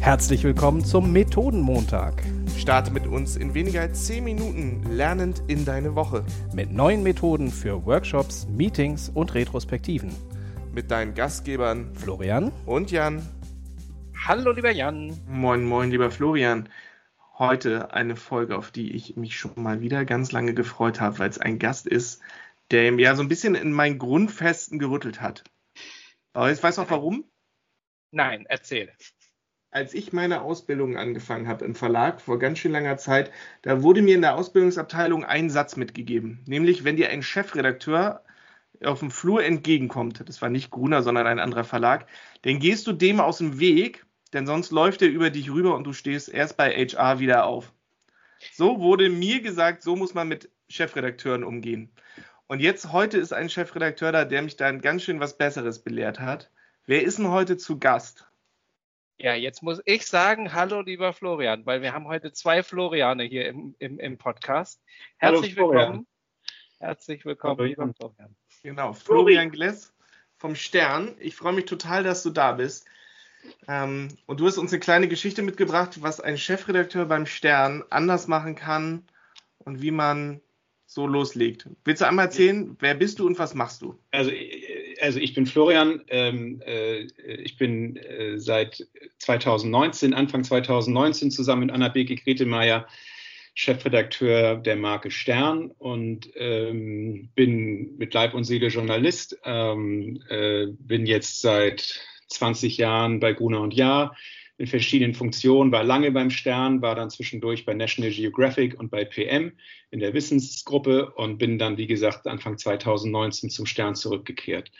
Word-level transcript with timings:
Herzlich 0.00 0.44
willkommen 0.44 0.84
zum 0.84 1.12
Methodenmontag. 1.12 2.22
Starte 2.56 2.92
mit 2.92 3.06
uns 3.06 3.36
in 3.36 3.54
weniger 3.54 3.80
als 3.80 4.06
10 4.06 4.22
Minuten 4.22 4.82
lernend 4.90 5.42
in 5.48 5.64
deine 5.64 5.96
Woche. 5.96 6.24
Mit 6.54 6.70
neuen 6.70 7.02
Methoden 7.02 7.50
für 7.50 7.84
Workshops, 7.84 8.46
Meetings 8.46 9.08
und 9.08 9.34
Retrospektiven. 9.34 10.14
Mit 10.72 10.90
deinen 10.90 11.14
Gastgebern 11.14 11.94
Florian 11.94 12.52
und 12.66 12.92
Jan. 12.92 13.26
Hallo, 14.26 14.52
lieber 14.52 14.70
Jan. 14.70 15.18
Moin, 15.28 15.64
moin, 15.64 15.90
lieber 15.90 16.10
Florian. 16.10 16.68
Heute 17.38 17.92
eine 17.92 18.16
Folge, 18.16 18.56
auf 18.56 18.70
die 18.70 18.92
ich 18.92 19.16
mich 19.16 19.36
schon 19.36 19.52
mal 19.56 19.80
wieder 19.80 20.04
ganz 20.04 20.30
lange 20.30 20.54
gefreut 20.54 21.00
habe, 21.00 21.18
weil 21.18 21.30
es 21.30 21.38
ein 21.38 21.58
Gast 21.58 21.86
ist, 21.86 22.22
der 22.70 22.92
mir 22.92 23.02
ja 23.02 23.14
so 23.14 23.22
ein 23.22 23.28
bisschen 23.28 23.54
in 23.54 23.72
meinen 23.72 23.98
Grundfesten 23.98 24.78
gerüttelt 24.78 25.20
hat. 25.20 25.44
Aber 26.32 26.48
jetzt 26.48 26.62
weißt 26.62 26.78
du 26.78 26.82
auch 26.82 26.90
warum? 26.90 27.24
Nein, 28.10 28.46
erzähl. 28.48 28.92
Als 29.76 29.92
ich 29.92 30.14
meine 30.14 30.40
Ausbildung 30.40 30.96
angefangen 30.96 31.48
habe 31.48 31.66
im 31.66 31.74
Verlag 31.74 32.22
vor 32.22 32.38
ganz 32.38 32.58
schön 32.58 32.72
langer 32.72 32.96
Zeit, 32.96 33.30
da 33.60 33.82
wurde 33.82 34.00
mir 34.00 34.14
in 34.14 34.22
der 34.22 34.34
Ausbildungsabteilung 34.34 35.22
ein 35.22 35.50
Satz 35.50 35.76
mitgegeben, 35.76 36.42
nämlich 36.46 36.84
wenn 36.84 36.96
dir 36.96 37.10
ein 37.10 37.22
Chefredakteur 37.22 38.24
auf 38.82 39.00
dem 39.00 39.10
Flur 39.10 39.44
entgegenkommt, 39.44 40.26
das 40.26 40.40
war 40.40 40.48
nicht 40.48 40.70
Gruner, 40.70 41.02
sondern 41.02 41.26
ein 41.26 41.38
anderer 41.38 41.64
Verlag, 41.64 42.06
dann 42.40 42.58
gehst 42.58 42.86
du 42.86 42.94
dem 42.94 43.20
aus 43.20 43.36
dem 43.36 43.60
Weg, 43.60 44.06
denn 44.32 44.46
sonst 44.46 44.70
läuft 44.70 45.02
er 45.02 45.08
über 45.08 45.28
dich 45.28 45.50
rüber 45.52 45.76
und 45.76 45.84
du 45.84 45.92
stehst 45.92 46.30
erst 46.30 46.56
bei 46.56 46.72
HR 46.72 47.18
wieder 47.18 47.44
auf. 47.44 47.74
So 48.54 48.80
wurde 48.80 49.10
mir 49.10 49.42
gesagt, 49.42 49.82
so 49.82 49.94
muss 49.94 50.14
man 50.14 50.26
mit 50.26 50.50
Chefredakteuren 50.70 51.44
umgehen. 51.44 51.92
Und 52.46 52.60
jetzt 52.60 52.92
heute 52.92 53.18
ist 53.18 53.34
ein 53.34 53.50
Chefredakteur 53.50 54.10
da, 54.10 54.24
der 54.24 54.40
mich 54.40 54.56
dann 54.56 54.80
ganz 54.80 55.02
schön 55.02 55.20
was 55.20 55.36
Besseres 55.36 55.80
belehrt 55.80 56.18
hat. 56.18 56.50
Wer 56.86 57.02
ist 57.02 57.18
denn 57.18 57.28
heute 57.28 57.58
zu 57.58 57.78
Gast? 57.78 58.26
Ja, 59.18 59.34
jetzt 59.34 59.62
muss 59.62 59.80
ich 59.86 60.06
sagen, 60.06 60.52
hallo 60.52 60.82
lieber 60.82 61.14
Florian, 61.14 61.64
weil 61.64 61.80
wir 61.80 61.94
haben 61.94 62.06
heute 62.06 62.32
zwei 62.32 62.62
Floriane 62.62 63.24
hier 63.24 63.48
im, 63.48 63.74
im, 63.78 63.98
im 63.98 64.18
Podcast. 64.18 64.82
Herzlich 65.16 65.56
hallo, 65.56 65.70
willkommen. 65.70 66.06
Herzlich 66.78 67.24
willkommen, 67.24 67.56
hallo, 67.58 67.68
lieber 67.68 67.94
Florian. 67.94 68.36
Genau, 68.62 68.92
Florian 68.92 69.50
Gless 69.50 69.94
vom 70.36 70.54
Stern. 70.54 71.16
Ich 71.18 71.34
freue 71.34 71.54
mich 71.54 71.64
total, 71.64 72.04
dass 72.04 72.22
du 72.22 72.30
da 72.30 72.52
bist. 72.52 72.86
Ähm, 73.66 74.08
und 74.26 74.40
du 74.40 74.46
hast 74.46 74.58
uns 74.58 74.72
eine 74.72 74.80
kleine 74.80 75.08
Geschichte 75.08 75.40
mitgebracht, 75.40 76.02
was 76.02 76.20
ein 76.20 76.36
Chefredakteur 76.36 77.06
beim 77.06 77.24
Stern 77.24 77.84
anders 77.88 78.28
machen 78.28 78.54
kann 78.54 79.06
und 79.58 79.80
wie 79.80 79.92
man 79.92 80.42
so 80.84 81.06
loslegt. 81.06 81.70
Willst 81.84 82.02
du 82.02 82.06
einmal 82.06 82.26
erzählen, 82.26 82.76
wer 82.80 82.94
bist 82.94 83.18
du 83.18 83.26
und 83.26 83.38
was 83.38 83.54
machst 83.54 83.80
du? 83.80 83.98
Also, 84.10 84.30
also 85.00 85.18
ich 85.18 85.34
bin 85.34 85.46
Florian. 85.46 86.02
Ähm, 86.08 86.60
äh, 86.66 87.06
ich 87.24 87.56
bin 87.56 87.96
äh, 87.96 88.38
seit 88.38 88.86
2019, 89.18 90.14
Anfang 90.14 90.44
2019 90.44 91.30
zusammen 91.30 91.66
mit 91.66 91.72
Anna 91.72 91.88
Beke 91.88 92.16
Gretemeyer 92.16 92.86
Chefredakteur 93.54 94.56
der 94.56 94.76
Marke 94.76 95.10
Stern 95.10 95.70
und 95.78 96.30
ähm, 96.36 97.30
bin 97.34 97.96
mit 97.96 98.12
Leib 98.12 98.34
und 98.34 98.44
Seele 98.44 98.68
Journalist. 98.68 99.38
Ähm, 99.44 100.22
äh, 100.28 100.66
bin 100.66 101.06
jetzt 101.06 101.40
seit 101.40 102.00
20 102.28 102.76
Jahren 102.76 103.18
bei 103.18 103.32
Gruner 103.32 103.62
und 103.62 103.72
Jahr 103.72 104.14
in 104.58 104.66
verschiedenen 104.66 105.14
Funktionen, 105.14 105.70
war 105.70 105.84
lange 105.84 106.10
beim 106.12 106.30
Stern, 106.30 106.80
war 106.80 106.94
dann 106.94 107.10
zwischendurch 107.10 107.66
bei 107.66 107.74
National 107.74 108.10
Geographic 108.10 108.78
und 108.78 108.90
bei 108.90 109.04
PM 109.04 109.52
in 109.90 110.00
der 110.00 110.14
Wissensgruppe 110.14 111.12
und 111.12 111.38
bin 111.38 111.58
dann, 111.58 111.76
wie 111.76 111.86
gesagt, 111.86 112.26
Anfang 112.26 112.56
2019 112.56 113.50
zum 113.50 113.66
Stern 113.66 113.94
zurückgekehrt. 113.94 114.70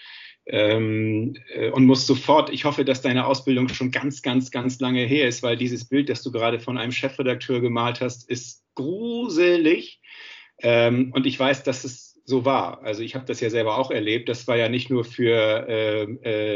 Ähm, 0.47 1.37
äh, 1.53 1.71
und 1.71 1.87
muss 1.87 2.07
sofort, 2.07 2.51
ich 2.51 2.65
hoffe, 2.65 2.85
dass 2.85 3.03
deine 3.03 3.27
Ausbildung 3.27 3.69
schon 3.69 3.91
ganz, 3.91 4.23
ganz, 4.23 4.51
ganz 4.51 4.79
lange 4.79 5.05
her 5.05 5.29
ist, 5.29 5.43
weil 5.43 5.57
dieses 5.57 5.87
Bild, 5.87 6.09
das 6.09 6.23
du 6.23 6.31
gerade 6.31 6.61
von 6.61 6.79
einem 6.79 6.93
Chefredakteur 6.93 7.61
gemalt 7.61 8.01
hast, 8.01 8.31
ist 8.31 8.65
gruselig. 8.77 10.01
Ähm, 10.63 11.13
und 11.13 11.27
ich 11.27 11.39
weiß, 11.39 11.65
dass 11.65 11.85
es 11.85 12.06
so 12.27 12.45
war. 12.45 12.83
Also 12.83 13.03
ich 13.03 13.15
habe 13.15 13.25
das 13.25 13.41
ja 13.41 13.51
selber 13.51 13.79
auch 13.79 13.91
erlebt. 13.91 14.29
Das 14.29 14.47
war 14.49 14.57
ja 14.57 14.69
nicht 14.69 14.91
nur 14.91 15.05
für 15.05 15.67
äh, 15.69 16.03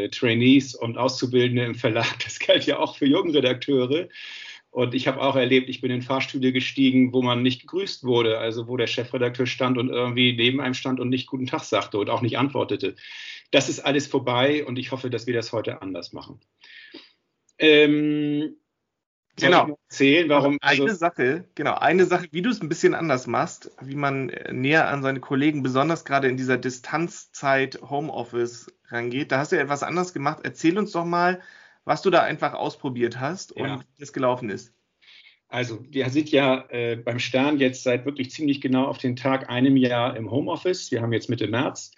äh, 0.04 0.08
Trainees 0.08 0.75
und 0.75 0.98
Auszubildende 0.98 1.64
im 1.64 1.76
Verlag, 1.76 2.19
das 2.25 2.38
galt 2.41 2.66
ja 2.66 2.78
auch 2.78 2.97
für 2.97 3.06
Jungredakteure. 3.06 4.09
Und 4.72 4.94
ich 4.94 5.09
habe 5.09 5.20
auch 5.20 5.34
erlebt, 5.34 5.69
ich 5.69 5.80
bin 5.80 5.91
in 5.91 6.03
Fahrstühle 6.03 6.53
gestiegen, 6.53 7.12
wo 7.12 7.22
man 7.22 7.42
nicht 7.42 7.62
gegrüßt 7.62 8.04
wurde, 8.04 8.38
also 8.38 8.69
wo 8.69 8.76
der 8.76 8.86
Chefredakteur 8.86 9.47
stand 9.47 9.78
und 9.78 9.88
irgendwie 9.88 10.32
neben 10.32 10.60
einem 10.60 10.75
stand 10.75 11.00
und 11.00 11.09
nicht 11.09 11.26
guten 11.26 11.47
Tag 11.47 11.64
sagte 11.64 11.98
und 11.98 12.09
auch 12.09 12.22
nicht 12.22 12.38
antwortete. 12.38 12.94
Das 13.50 13.69
ist 13.69 13.80
alles 13.80 14.06
vorbei 14.06 14.64
und 14.64 14.78
ich 14.78 14.92
hoffe, 14.92 15.10
dass 15.10 15.26
wir 15.26 15.34
das 15.34 15.53
heute 15.53 15.82
anders 15.82 16.12
machen. 16.12 16.41
Ähm, 17.59 18.56
genau. 19.36 19.78
erzählen, 19.88 20.28
warum. 20.28 20.58
Also 20.60 20.82
eine 20.82 20.92
also, 20.92 20.98
Sache, 20.98 21.44
genau, 21.54 21.74
eine 21.74 22.04
Sache, 22.06 22.28
wie 22.30 22.42
du 22.42 22.50
es 22.50 22.60
ein 22.60 22.68
bisschen 22.68 22.94
anders 22.94 23.26
machst, 23.26 23.70
wie 23.80 23.94
man 23.94 24.26
näher 24.50 24.88
an 24.88 25.02
seine 25.02 25.20
Kollegen, 25.20 25.62
besonders 25.62 26.04
gerade 26.04 26.28
in 26.28 26.36
dieser 26.36 26.58
Distanzzeit 26.58 27.80
Homeoffice 27.82 28.72
rangeht. 28.88 29.32
Da 29.32 29.38
hast 29.38 29.52
du 29.52 29.56
ja 29.56 29.62
etwas 29.62 29.82
anders 29.82 30.12
gemacht. 30.12 30.41
Erzähl 30.42 30.78
uns 30.78 30.92
doch 30.92 31.04
mal, 31.04 31.41
was 31.84 32.02
du 32.02 32.10
da 32.10 32.22
einfach 32.22 32.54
ausprobiert 32.54 33.20
hast 33.20 33.52
und 33.52 33.66
ja. 33.66 33.80
wie 33.96 34.02
es 34.02 34.12
gelaufen 34.12 34.50
ist. 34.50 34.74
Also, 35.48 35.84
wir 35.88 36.08
sind 36.10 36.30
ja 36.30 36.64
äh, 36.68 36.94
beim 36.94 37.18
Stern 37.18 37.58
jetzt 37.58 37.82
seit 37.82 38.04
wirklich 38.06 38.30
ziemlich 38.30 38.60
genau 38.60 38.84
auf 38.84 38.98
den 38.98 39.16
Tag 39.16 39.50
einem 39.50 39.76
Jahr 39.76 40.16
im 40.16 40.30
Homeoffice. 40.30 40.92
Wir 40.92 41.02
haben 41.02 41.12
jetzt 41.12 41.28
Mitte 41.28 41.48
März 41.48 41.91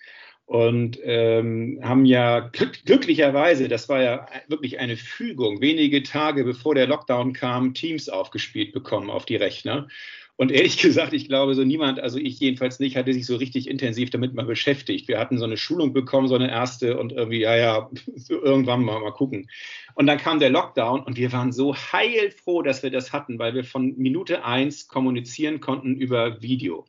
und 0.46 0.98
ähm, 1.02 1.80
haben 1.82 2.04
ja 2.04 2.40
glück 2.40 2.84
glücklicherweise, 2.84 3.68
das 3.68 3.88
war 3.88 4.02
ja 4.02 4.26
wirklich 4.48 4.80
eine 4.80 4.96
Fügung, 4.96 5.60
wenige 5.60 6.02
Tage 6.02 6.44
bevor 6.44 6.74
der 6.74 6.86
Lockdown 6.86 7.32
kam, 7.32 7.74
Teams 7.74 8.08
aufgespielt 8.08 8.72
bekommen 8.72 9.08
auf 9.10 9.24
die 9.24 9.36
Rechner. 9.36 9.88
Und 10.36 10.50
ehrlich 10.50 10.78
gesagt, 10.82 11.12
ich 11.12 11.28
glaube, 11.28 11.54
so 11.54 11.64
niemand, 11.64 12.00
also 12.00 12.18
ich 12.18 12.40
jedenfalls 12.40 12.80
nicht, 12.80 12.96
hatte 12.96 13.12
sich 13.12 13.26
so 13.26 13.36
richtig 13.36 13.68
intensiv 13.68 14.10
damit 14.10 14.34
mal 14.34 14.44
beschäftigt. 14.44 15.08
Wir 15.08 15.18
hatten 15.18 15.38
so 15.38 15.44
eine 15.44 15.56
Schulung 15.56 15.92
bekommen, 15.92 16.28
so 16.28 16.34
eine 16.34 16.50
erste 16.50 16.98
und 16.98 17.12
irgendwie, 17.12 17.40
ja, 17.40 17.56
ja, 17.56 17.90
so 18.16 18.42
irgendwann 18.42 18.84
mal, 18.84 19.00
mal 19.00 19.12
gucken. 19.12 19.48
Und 19.94 20.06
dann 20.06 20.18
kam 20.18 20.40
der 20.40 20.50
Lockdown 20.50 21.00
und 21.00 21.16
wir 21.16 21.32
waren 21.32 21.52
so 21.52 21.74
heilfroh, 21.76 22.62
dass 22.62 22.82
wir 22.82 22.90
das 22.90 23.12
hatten, 23.12 23.38
weil 23.38 23.54
wir 23.54 23.64
von 23.64 23.96
Minute 23.96 24.44
eins 24.44 24.88
kommunizieren 24.88 25.60
konnten 25.60 25.94
über 25.94 26.42
Video 26.42 26.84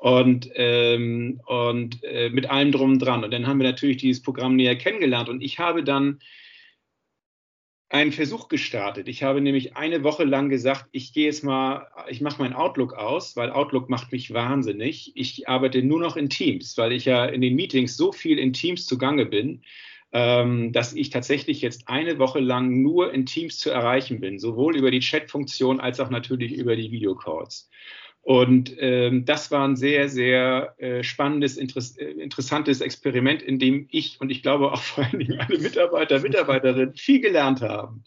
und, 0.00 0.48
ähm, 0.54 1.42
und 1.44 2.02
äh, 2.04 2.30
mit 2.30 2.48
allem 2.48 2.72
drum 2.72 2.92
und 2.92 2.98
dran. 3.00 3.22
Und 3.22 3.32
dann 3.32 3.46
haben 3.46 3.60
wir 3.60 3.68
natürlich 3.68 3.98
dieses 3.98 4.22
Programm 4.22 4.56
näher 4.56 4.76
kennengelernt 4.76 5.28
und 5.28 5.42
ich 5.42 5.58
habe 5.58 5.84
dann 5.84 6.20
einen 7.90 8.12
Versuch 8.12 8.48
gestartet. 8.48 9.08
Ich 9.08 9.22
habe 9.22 9.42
nämlich 9.42 9.76
eine 9.76 10.02
Woche 10.02 10.24
lang 10.24 10.48
gesagt, 10.48 10.86
ich 10.92 11.12
gehe 11.12 11.26
jetzt 11.26 11.44
mal, 11.44 11.88
ich 12.08 12.22
mache 12.22 12.40
mein 12.40 12.54
Outlook 12.54 12.94
aus, 12.94 13.36
weil 13.36 13.50
Outlook 13.50 13.90
macht 13.90 14.10
mich 14.10 14.32
wahnsinnig. 14.32 15.12
Ich 15.16 15.48
arbeite 15.48 15.82
nur 15.82 16.00
noch 16.00 16.16
in 16.16 16.30
Teams, 16.30 16.78
weil 16.78 16.92
ich 16.92 17.04
ja 17.04 17.26
in 17.26 17.42
den 17.42 17.54
Meetings 17.54 17.96
so 17.96 18.10
viel 18.10 18.38
in 18.38 18.54
Teams 18.54 18.86
zugange 18.86 19.26
bin, 19.26 19.62
ähm, 20.12 20.72
dass 20.72 20.94
ich 20.94 21.10
tatsächlich 21.10 21.60
jetzt 21.60 21.88
eine 21.88 22.18
Woche 22.18 22.40
lang 22.40 22.80
nur 22.80 23.12
in 23.12 23.26
Teams 23.26 23.58
zu 23.58 23.68
erreichen 23.70 24.20
bin, 24.20 24.38
sowohl 24.38 24.76
über 24.76 24.90
die 24.90 25.00
Chat-Funktion 25.00 25.78
als 25.78 26.00
auch 26.00 26.10
natürlich 26.10 26.54
über 26.54 26.74
die 26.74 26.90
Videocalls. 26.90 27.68
Und 28.22 28.74
ähm, 28.78 29.24
das 29.24 29.50
war 29.50 29.66
ein 29.66 29.76
sehr, 29.76 30.08
sehr 30.08 30.74
äh, 30.78 31.02
spannendes, 31.02 31.56
interess 31.56 31.96
äh, 31.96 32.04
interessantes 32.04 32.80
Experiment, 32.80 33.42
in 33.42 33.58
dem 33.58 33.86
ich 33.90 34.20
und 34.20 34.30
ich 34.30 34.42
glaube 34.42 34.72
auch 34.72 34.82
vor 34.82 35.04
allen 35.04 35.18
Dingen 35.18 35.40
alle 35.40 35.58
Mitarbeiter, 35.58 36.20
Mitarbeiterinnen 36.20 36.94
viel 36.94 37.20
gelernt 37.20 37.62
haben. 37.62 38.04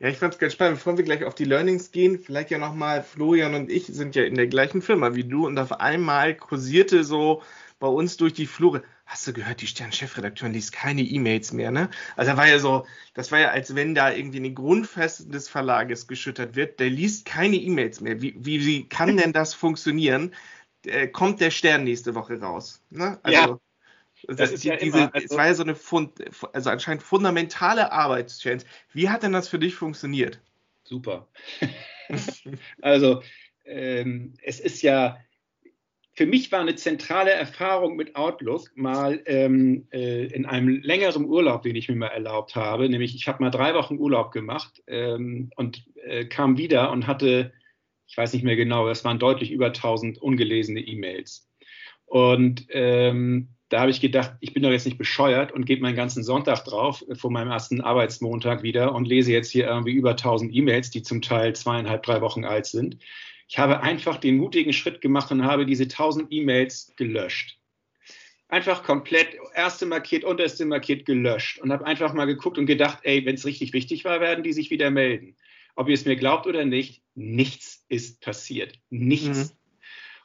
Ja, 0.00 0.08
ich 0.08 0.16
fand 0.16 0.34
es 0.34 0.40
ganz 0.40 0.54
spannend. 0.54 0.78
Bevor 0.78 0.96
wir 0.96 1.04
gleich 1.04 1.24
auf 1.24 1.36
die 1.36 1.44
Learnings 1.44 1.92
gehen, 1.92 2.18
vielleicht 2.18 2.50
ja 2.50 2.58
nochmal, 2.58 3.04
Florian 3.04 3.54
und 3.54 3.70
ich 3.70 3.86
sind 3.86 4.16
ja 4.16 4.24
in 4.24 4.34
der 4.34 4.48
gleichen 4.48 4.82
Firma 4.82 5.14
wie 5.14 5.24
du 5.24 5.46
und 5.46 5.56
auf 5.58 5.80
einmal 5.80 6.34
kursierte 6.34 7.04
so 7.04 7.42
bei 7.78 7.86
uns 7.86 8.16
durch 8.16 8.32
die 8.32 8.46
Flure 8.46 8.82
hast 9.12 9.26
du 9.26 9.34
gehört, 9.34 9.60
die 9.60 9.66
Stern-Chefredakteurin 9.66 10.54
liest 10.54 10.72
keine 10.72 11.02
E-Mails 11.02 11.52
mehr, 11.52 11.70
ne? 11.70 11.90
Also 12.16 12.30
da 12.30 12.36
war 12.38 12.48
ja 12.48 12.58
so, 12.58 12.86
das 13.12 13.30
war 13.30 13.40
ja, 13.40 13.50
als 13.50 13.74
wenn 13.74 13.94
da 13.94 14.10
irgendwie 14.10 14.38
eine 14.38 14.54
Grundfeste 14.54 15.26
des 15.26 15.50
Verlages 15.50 16.06
geschüttert 16.06 16.56
wird, 16.56 16.80
der 16.80 16.88
liest 16.88 17.26
keine 17.26 17.56
E-Mails 17.56 18.00
mehr. 18.00 18.22
Wie, 18.22 18.34
wie, 18.38 18.64
wie 18.64 18.88
kann 18.88 19.18
denn 19.18 19.34
das 19.34 19.52
funktionieren? 19.52 20.34
Äh, 20.86 21.08
kommt 21.08 21.42
der 21.42 21.50
Stern 21.50 21.84
nächste 21.84 22.14
Woche 22.14 22.40
raus? 22.40 22.82
Ne? 22.88 23.20
Also, 23.22 23.38
ja. 23.38 23.58
Das, 24.28 24.36
das 24.36 24.52
ist 24.52 24.64
die, 24.64 24.68
ja 24.68 24.76
diese, 24.76 24.98
immer, 24.98 25.14
also, 25.14 25.26
es 25.26 25.36
war 25.36 25.46
ja 25.46 25.54
so 25.54 25.62
eine 25.62 25.74
Fund, 25.74 26.12
also 26.54 26.70
anscheinend 26.70 27.02
fundamentale 27.02 27.92
Arbeitschance. 27.92 28.64
Wie 28.92 29.10
hat 29.10 29.22
denn 29.24 29.32
das 29.32 29.48
für 29.48 29.58
dich 29.58 29.74
funktioniert? 29.74 30.40
Super. 30.84 31.28
also 32.82 33.22
ähm, 33.66 34.32
es 34.42 34.58
ist 34.58 34.80
ja 34.80 35.18
für 36.22 36.28
mich 36.28 36.52
war 36.52 36.60
eine 36.60 36.76
zentrale 36.76 37.32
Erfahrung 37.32 37.96
mit 37.96 38.14
Outlook 38.14 38.70
mal 38.76 39.20
ähm, 39.26 39.88
äh, 39.90 40.26
in 40.26 40.46
einem 40.46 40.68
längeren 40.68 41.24
Urlaub, 41.24 41.62
den 41.62 41.74
ich 41.74 41.88
mir 41.88 41.96
mal 41.96 42.06
erlaubt 42.06 42.54
habe. 42.54 42.88
Nämlich, 42.88 43.16
ich 43.16 43.26
habe 43.26 43.42
mal 43.42 43.50
drei 43.50 43.74
Wochen 43.74 43.98
Urlaub 43.98 44.30
gemacht 44.30 44.84
ähm, 44.86 45.50
und 45.56 45.82
äh, 45.96 46.26
kam 46.26 46.58
wieder 46.58 46.92
und 46.92 47.08
hatte, 47.08 47.52
ich 48.06 48.16
weiß 48.16 48.34
nicht 48.34 48.44
mehr 48.44 48.54
genau, 48.54 48.88
es 48.88 49.04
waren 49.04 49.18
deutlich 49.18 49.50
über 49.50 49.66
1000 49.66 50.18
ungelesene 50.18 50.78
E-Mails. 50.78 51.50
Und 52.06 52.66
ähm, 52.68 53.48
da 53.68 53.80
habe 53.80 53.90
ich 53.90 54.00
gedacht, 54.00 54.34
ich 54.38 54.54
bin 54.54 54.62
doch 54.62 54.70
jetzt 54.70 54.86
nicht 54.86 54.98
bescheuert 54.98 55.50
und 55.50 55.66
gebe 55.66 55.82
meinen 55.82 55.96
ganzen 55.96 56.22
Sonntag 56.22 56.64
drauf 56.64 57.04
vor 57.14 57.32
meinem 57.32 57.50
ersten 57.50 57.80
Arbeitsmontag 57.80 58.62
wieder 58.62 58.94
und 58.94 59.08
lese 59.08 59.32
jetzt 59.32 59.50
hier 59.50 59.66
irgendwie 59.66 59.94
über 59.94 60.10
1000 60.10 60.54
E-Mails, 60.54 60.90
die 60.90 61.02
zum 61.02 61.20
Teil 61.20 61.56
zweieinhalb, 61.56 62.04
drei 62.04 62.20
Wochen 62.20 62.44
alt 62.44 62.66
sind. 62.66 62.98
Ich 63.48 63.58
habe 63.58 63.82
einfach 63.82 64.16
den 64.16 64.36
mutigen 64.36 64.72
Schritt 64.72 65.00
gemacht 65.00 65.30
und 65.30 65.44
habe 65.44 65.66
diese 65.66 65.84
1000 65.84 66.32
E-Mails 66.32 66.92
gelöscht. 66.96 67.58
Einfach 68.48 68.82
komplett 68.82 69.36
erste 69.54 69.86
markiert, 69.86 70.24
unterste 70.24 70.66
markiert, 70.66 71.06
gelöscht 71.06 71.58
und 71.60 71.72
habe 71.72 71.86
einfach 71.86 72.12
mal 72.12 72.26
geguckt 72.26 72.58
und 72.58 72.66
gedacht, 72.66 72.98
ey, 73.02 73.24
wenn 73.24 73.34
es 73.34 73.46
richtig 73.46 73.72
wichtig 73.72 74.04
war, 74.04 74.20
werden 74.20 74.44
die 74.44 74.52
sich 74.52 74.70
wieder 74.70 74.90
melden. 74.90 75.36
Ob 75.74 75.88
ihr 75.88 75.94
es 75.94 76.04
mir 76.04 76.16
glaubt 76.16 76.46
oder 76.46 76.64
nicht, 76.64 77.02
nichts 77.14 77.84
ist 77.88 78.20
passiert. 78.20 78.78
Nichts. 78.90 79.52
Mhm. 79.52 79.56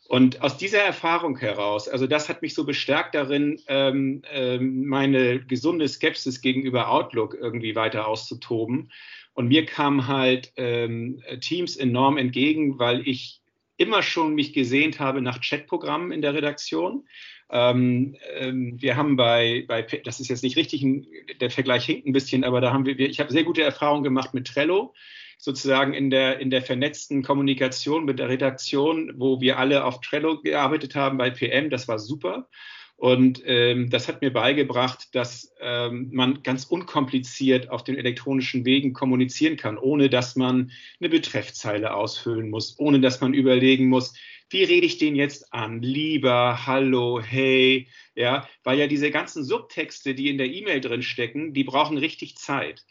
Und 0.07 0.41
aus 0.41 0.57
dieser 0.57 0.79
Erfahrung 0.79 1.37
heraus, 1.37 1.89
also 1.89 2.07
das 2.07 2.29
hat 2.29 2.41
mich 2.41 2.53
so 2.53 2.63
bestärkt 2.63 3.13
darin, 3.13 3.59
ähm, 3.67 4.21
ähm, 4.31 4.85
meine 4.85 5.39
gesunde 5.39 5.87
Skepsis 5.87 6.41
gegenüber 6.41 6.89
Outlook 6.89 7.35
irgendwie 7.39 7.75
weiter 7.75 8.07
auszutoben. 8.07 8.91
Und 9.33 9.49
mir 9.49 9.65
kam 9.65 10.07
halt 10.07 10.53
ähm, 10.55 11.21
Teams 11.41 11.75
enorm 11.75 12.17
entgegen, 12.17 12.79
weil 12.79 13.07
ich 13.07 13.41
immer 13.75 14.01
schon 14.01 14.33
mich 14.33 14.53
gesehnt 14.53 14.99
habe 14.99 15.21
nach 15.21 15.41
Chatprogrammen 15.41 16.11
in 16.11 16.21
der 16.21 16.33
Redaktion. 16.33 17.05
Ähm, 17.49 18.15
ähm, 18.37 18.81
wir 18.81 18.95
haben 18.95 19.17
bei, 19.17 19.65
bei, 19.67 19.81
das 19.81 20.19
ist 20.19 20.29
jetzt 20.29 20.43
nicht 20.43 20.57
richtig, 20.57 20.85
der 21.39 21.51
Vergleich 21.51 21.85
hinkt 21.85 22.07
ein 22.07 22.13
bisschen, 22.13 22.43
aber 22.43 22.61
da 22.61 22.73
haben 22.73 22.85
wir, 22.85 22.97
ich 22.99 23.19
habe 23.19 23.31
sehr 23.31 23.43
gute 23.43 23.61
Erfahrungen 23.61 24.03
gemacht 24.03 24.33
mit 24.33 24.47
Trello 24.47 24.93
sozusagen 25.37 25.93
in 25.93 26.09
der, 26.09 26.39
in 26.39 26.49
der 26.49 26.61
vernetzten 26.61 27.23
Kommunikation 27.23 28.05
mit 28.05 28.19
der 28.19 28.29
Redaktion, 28.29 29.13
wo 29.17 29.39
wir 29.39 29.59
alle 29.59 29.85
auf 29.85 30.01
Trello 30.01 30.41
gearbeitet 30.41 30.95
haben 30.95 31.17
bei 31.17 31.29
PM. 31.29 31.69
Das 31.69 31.87
war 31.87 31.99
super. 31.99 32.49
Und 32.97 33.43
ähm, 33.45 33.91
das 33.91 34.07
hat 34.07 34.23
mir 34.23 34.33
beigebracht, 34.33 35.13
dass 35.13 35.53
ähm, 35.61 36.09
man 36.11 36.41
ganz 36.41 36.65
unkompliziert 36.65 37.69
auf 37.69 37.83
den 37.83 37.95
elektronischen 37.95 38.65
Wegen 38.65 38.93
kommunizieren 38.93 39.55
kann, 39.55 39.77
ohne 39.77 40.09
dass 40.09 40.35
man 40.35 40.71
eine 40.99 41.09
Betreffzeile 41.09 41.93
ausfüllen 41.93 42.49
muss, 42.49 42.79
ohne 42.79 42.99
dass 42.99 43.21
man 43.21 43.35
überlegen 43.35 43.87
muss, 43.87 44.15
wie 44.49 44.63
rede 44.63 44.87
ich 44.87 44.97
den 44.97 45.15
jetzt 45.15 45.53
an? 45.53 45.81
Lieber, 45.83 46.65
hallo, 46.65 47.21
hey, 47.21 47.87
ja, 48.15 48.47
weil 48.63 48.79
ja 48.79 48.87
diese 48.87 49.11
ganzen 49.11 49.43
Subtexte, 49.43 50.15
die 50.15 50.29
in 50.29 50.39
der 50.39 50.47
E-Mail 50.47 50.81
drin 50.81 51.03
stecken, 51.03 51.53
die 51.53 51.65
brauchen 51.65 51.97
richtig 51.97 52.37
Zeit 52.37 52.83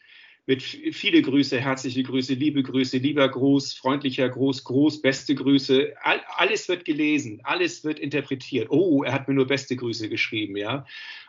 mit 0.47 0.63
viele 0.63 1.23
Grüße, 1.23 1.61
herzliche 1.61 2.05
Grüße, 2.05 2.35
liebe 2.35 2.63
Grüße, 2.63 2.99
lieber 2.99 3.29
Gruß, 3.29 3.75
freundlicher 3.75 4.29
Gruß, 4.29 4.63
Gruß, 4.63 5.03
beste 5.03 5.35
Grüße. 5.35 5.95
All, 6.03 6.21
alles 6.37 6.69
wird 6.69 6.85
gelesen, 6.85 7.41
alles 7.43 7.83
wird 7.83 7.99
interpretiert. 7.99 8.71
Oh, 8.71 9.03
er 9.03 9.13
hat 9.13 9.27
mir 9.27 9.35
nur 9.35 9.49
beste 9.49 9.75
Grüße 9.75 10.09
geschrieben, 10.09 10.57
ja. 10.57 10.87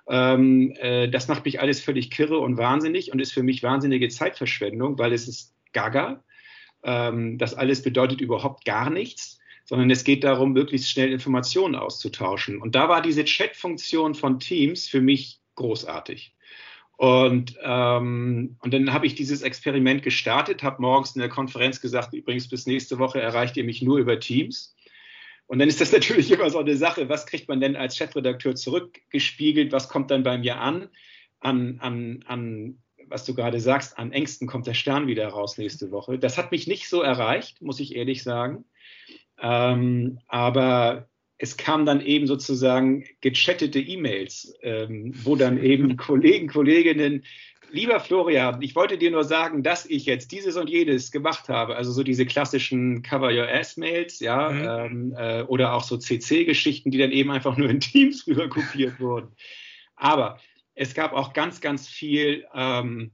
Ähm, 0.07 0.71
äh, 0.79 1.09
das 1.09 1.27
macht 1.27 1.45
mich 1.45 1.59
alles 1.59 1.81
völlig 1.81 2.11
kirre 2.11 2.37
und 2.37 2.57
wahnsinnig 2.57 3.11
und 3.11 3.19
ist 3.19 3.33
für 3.33 3.43
mich 3.43 3.63
wahnsinnige 3.63 4.07
Zeitverschwendung, 4.09 4.99
weil 4.99 5.13
es 5.13 5.27
ist 5.27 5.55
gaga. 5.73 6.23
Ähm, 6.83 7.39
das 7.39 7.55
alles 7.55 7.81
bedeutet 7.81 8.21
überhaupt 8.21 8.65
gar 8.65 8.89
nichts 8.89 9.37
sondern 9.67 9.91
es 9.91 10.05
geht 10.05 10.23
darum, 10.23 10.53
möglichst 10.53 10.89
schnell 10.89 11.11
Informationen 11.11 11.75
auszutauschen. 11.75 12.61
Und 12.61 12.75
da 12.75 12.87
war 12.87 13.01
diese 13.01 13.25
Chat-Funktion 13.25 14.15
von 14.15 14.39
Teams 14.39 14.87
für 14.87 15.01
mich 15.01 15.41
großartig. 15.55 16.36
Und, 16.97 17.55
ähm, 17.61 18.57
und 18.59 18.73
dann 18.73 18.91
habe 18.91 19.05
ich 19.05 19.13
dieses 19.13 19.43
Experiment 19.43 20.01
gestartet, 20.01 20.63
habe 20.63 20.81
morgens 20.81 21.15
in 21.15 21.19
der 21.19 21.29
Konferenz 21.29 21.79
gesagt, 21.79 22.13
übrigens 22.13 22.49
bis 22.49 22.65
nächste 22.65 22.97
Woche 22.97 23.21
erreicht 23.21 23.55
ihr 23.55 23.63
mich 23.63 23.83
nur 23.83 23.99
über 23.99 24.19
Teams. 24.19 24.75
Und 25.45 25.59
dann 25.59 25.69
ist 25.69 25.79
das 25.79 25.91
natürlich 25.93 26.31
immer 26.31 26.49
so 26.49 26.57
eine 26.57 26.75
Sache, 26.75 27.07
was 27.07 27.27
kriegt 27.27 27.47
man 27.47 27.61
denn 27.61 27.75
als 27.75 27.95
Chefredakteur 27.97 28.55
zurückgespiegelt, 28.55 29.71
was 29.71 29.89
kommt 29.89 30.09
dann 30.09 30.23
bei 30.23 30.39
mir 30.39 30.59
an? 30.59 30.89
An, 31.39 31.77
an, 31.81 32.23
an 32.25 32.79
was 33.05 33.25
du 33.25 33.35
gerade 33.35 33.59
sagst, 33.59 33.99
an 33.99 34.11
Ängsten 34.11 34.47
kommt 34.47 34.65
der 34.65 34.73
Stern 34.73 35.05
wieder 35.05 35.27
raus 35.27 35.59
nächste 35.59 35.91
Woche. 35.91 36.17
Das 36.17 36.37
hat 36.37 36.51
mich 36.51 36.65
nicht 36.65 36.89
so 36.89 37.03
erreicht, 37.03 37.61
muss 37.61 37.79
ich 37.79 37.95
ehrlich 37.95 38.23
sagen. 38.23 38.65
Ähm, 39.39 40.19
aber 40.27 41.07
es 41.37 41.57
kam 41.57 41.85
dann 41.85 42.01
eben 42.01 42.27
sozusagen 42.27 43.05
gechattete 43.21 43.79
E-Mails, 43.79 44.53
ähm, 44.63 45.13
wo 45.23 45.35
dann 45.35 45.61
eben 45.61 45.95
Kollegen, 45.97 46.47
Kolleginnen, 46.47 47.23
lieber 47.71 47.99
Florian, 47.99 48.61
ich 48.61 48.75
wollte 48.75 48.97
dir 48.97 49.11
nur 49.11 49.23
sagen, 49.23 49.61
dass 49.61 49.85
ich 49.85 50.05
jetzt 50.05 50.31
dieses 50.31 50.55
und 50.55 50.69
jedes 50.69 51.11
gemacht 51.11 51.49
habe. 51.49 51.75
Also 51.75 51.91
so 51.91 52.03
diese 52.03 52.25
klassischen 52.25 53.01
Cover 53.01 53.31
Your 53.31 53.47
Ass-Mails, 53.47 54.19
ja, 54.19 54.49
mhm. 54.49 55.13
ähm, 55.13 55.15
äh, 55.17 55.41
oder 55.43 55.73
auch 55.73 55.83
so 55.83 55.97
CC-Geschichten, 55.97 56.91
die 56.91 56.97
dann 56.97 57.11
eben 57.11 57.31
einfach 57.31 57.57
nur 57.57 57.69
in 57.69 57.79
Teams 57.79 58.25
rüber 58.27 58.49
kopiert 58.49 58.99
wurden. 58.99 59.35
Aber 59.95 60.39
es 60.75 60.93
gab 60.93 61.13
auch 61.13 61.33
ganz, 61.33 61.61
ganz 61.61 61.87
viel 61.87 62.45
ähm, 62.53 63.11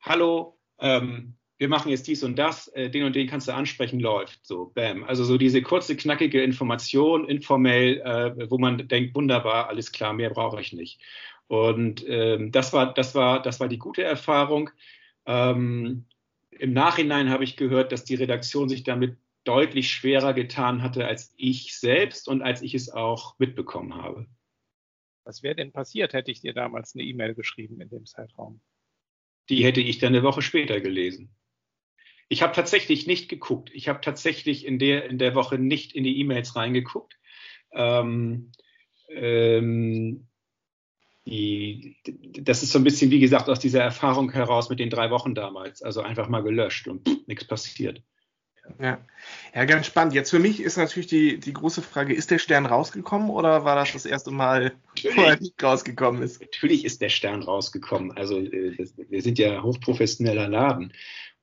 Hallo, 0.00 0.58
ähm, 0.80 1.34
wir 1.58 1.68
machen 1.68 1.90
jetzt 1.90 2.06
dies 2.06 2.22
und 2.22 2.38
das, 2.38 2.68
äh, 2.68 2.88
den 2.88 3.04
und 3.04 3.16
den 3.16 3.26
kannst 3.26 3.48
du 3.48 3.52
ansprechen, 3.52 3.98
läuft. 3.98 4.46
So, 4.46 4.66
bam. 4.74 5.02
Also 5.04 5.24
so 5.24 5.36
diese 5.36 5.60
kurze, 5.60 5.96
knackige 5.96 6.42
Information, 6.42 7.28
informell, 7.28 8.00
äh, 8.00 8.50
wo 8.50 8.58
man 8.58 8.86
denkt, 8.88 9.14
wunderbar, 9.16 9.68
alles 9.68 9.90
klar, 9.90 10.12
mehr 10.12 10.30
brauche 10.30 10.60
ich 10.60 10.72
nicht. 10.72 11.00
Und 11.48 12.04
ähm, 12.08 12.52
das, 12.52 12.72
war, 12.72 12.94
das, 12.94 13.14
war, 13.14 13.42
das 13.42 13.58
war 13.58 13.68
die 13.68 13.78
gute 13.78 14.04
Erfahrung. 14.04 14.70
Ähm, 15.26 16.06
Im 16.50 16.72
Nachhinein 16.72 17.28
habe 17.28 17.44
ich 17.44 17.56
gehört, 17.56 17.90
dass 17.90 18.04
die 18.04 18.14
Redaktion 18.14 18.68
sich 18.68 18.84
damit 18.84 19.16
deutlich 19.44 19.90
schwerer 19.90 20.34
getan 20.34 20.82
hatte 20.82 21.06
als 21.06 21.32
ich 21.36 21.76
selbst 21.78 22.28
und 22.28 22.42
als 22.42 22.62
ich 22.62 22.74
es 22.74 22.90
auch 22.90 23.38
mitbekommen 23.38 23.94
habe. 23.94 24.26
Was 25.24 25.42
wäre 25.42 25.56
denn 25.56 25.72
passiert, 25.72 26.12
hätte 26.12 26.30
ich 26.30 26.40
dir 26.40 26.54
damals 26.54 26.94
eine 26.94 27.04
E-Mail 27.04 27.34
geschrieben 27.34 27.80
in 27.80 27.88
dem 27.88 28.06
Zeitraum? 28.06 28.60
Die 29.48 29.64
hätte 29.64 29.80
ich 29.80 29.98
dann 29.98 30.14
eine 30.14 30.22
Woche 30.22 30.42
später 30.42 30.80
gelesen. 30.80 31.34
Ich 32.28 32.42
habe 32.42 32.52
tatsächlich 32.52 33.06
nicht 33.06 33.28
geguckt. 33.28 33.70
Ich 33.72 33.88
habe 33.88 34.00
tatsächlich 34.00 34.66
in 34.66 34.78
der, 34.78 35.08
in 35.08 35.18
der 35.18 35.34
Woche 35.34 35.58
nicht 35.58 35.94
in 35.94 36.04
die 36.04 36.18
E-Mails 36.20 36.56
reingeguckt. 36.56 37.18
Ähm, 37.72 38.52
ähm, 39.10 40.26
die, 41.26 41.96
das 42.40 42.62
ist 42.62 42.72
so 42.72 42.78
ein 42.78 42.84
bisschen, 42.84 43.10
wie 43.10 43.20
gesagt, 43.20 43.48
aus 43.48 43.60
dieser 43.60 43.82
Erfahrung 43.82 44.32
heraus 44.32 44.70
mit 44.70 44.78
den 44.78 44.90
drei 44.90 45.10
Wochen 45.10 45.34
damals. 45.34 45.82
Also 45.82 46.02
einfach 46.02 46.28
mal 46.28 46.42
gelöscht 46.42 46.88
und 46.88 47.28
nichts 47.28 47.46
passiert. 47.46 48.02
Ja. 48.80 48.98
ja, 49.54 49.64
ganz 49.64 49.86
spannend. 49.86 50.14
Jetzt 50.14 50.30
für 50.30 50.38
mich 50.38 50.60
ist 50.60 50.76
natürlich 50.76 51.06
die, 51.06 51.40
die 51.40 51.52
große 51.52 51.82
Frage, 51.82 52.14
ist 52.14 52.30
der 52.30 52.38
Stern 52.38 52.66
rausgekommen 52.66 53.30
oder 53.30 53.64
war 53.64 53.76
das 53.76 53.92
das 53.92 54.04
erste 54.04 54.30
Mal, 54.30 54.72
wo 55.16 55.22
er 55.22 55.40
nicht 55.40 55.62
rausgekommen 55.62 56.22
ist? 56.22 56.40
Natürlich 56.40 56.84
ist 56.84 57.00
der 57.00 57.08
Stern 57.08 57.42
rausgekommen. 57.42 58.12
Also 58.12 58.38
äh, 58.38 58.76
wir 59.08 59.22
sind 59.22 59.38
ja 59.38 59.62
hochprofessioneller 59.62 60.48
Laden. 60.48 60.92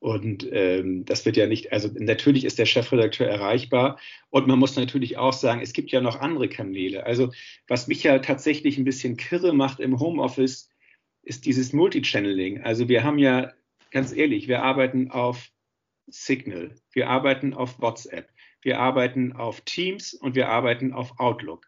Und 0.05 0.47
ähm, 0.51 1.03
das 1.05 1.25
wird 1.25 1.35
ja 1.35 1.47
nicht, 1.47 1.73
also 1.73 1.89
natürlich 1.97 2.45
ist 2.45 2.59
der 2.59 2.67
Chefredakteur 2.67 3.27
erreichbar 3.27 3.97
und 4.29 4.45
man 4.45 4.59
muss 4.59 4.75
natürlich 4.75 5.17
auch 5.17 5.33
sagen, 5.33 5.61
es 5.61 5.73
gibt 5.73 5.91
ja 5.91 5.99
noch 5.99 6.19
andere 6.19 6.47
Kanäle. 6.47 7.07
Also 7.07 7.31
was 7.67 7.87
mich 7.87 8.03
ja 8.03 8.19
tatsächlich 8.19 8.77
ein 8.77 8.83
bisschen 8.83 9.17
kirre 9.17 9.51
macht 9.51 9.79
im 9.79 9.99
Homeoffice, 9.99 10.69
ist 11.23 11.47
dieses 11.47 11.73
Multichanneling. 11.73 12.61
Also 12.61 12.87
wir 12.87 13.03
haben 13.03 13.17
ja, 13.17 13.51
ganz 13.89 14.13
ehrlich, 14.13 14.47
wir 14.47 14.61
arbeiten 14.61 15.09
auf 15.09 15.49
Signal, 16.05 16.75
wir 16.91 17.09
arbeiten 17.09 17.55
auf 17.55 17.81
WhatsApp, 17.81 18.29
wir 18.61 18.79
arbeiten 18.79 19.33
auf 19.33 19.61
Teams 19.61 20.13
und 20.13 20.35
wir 20.35 20.49
arbeiten 20.49 20.93
auf 20.93 21.19
Outlook. 21.19 21.65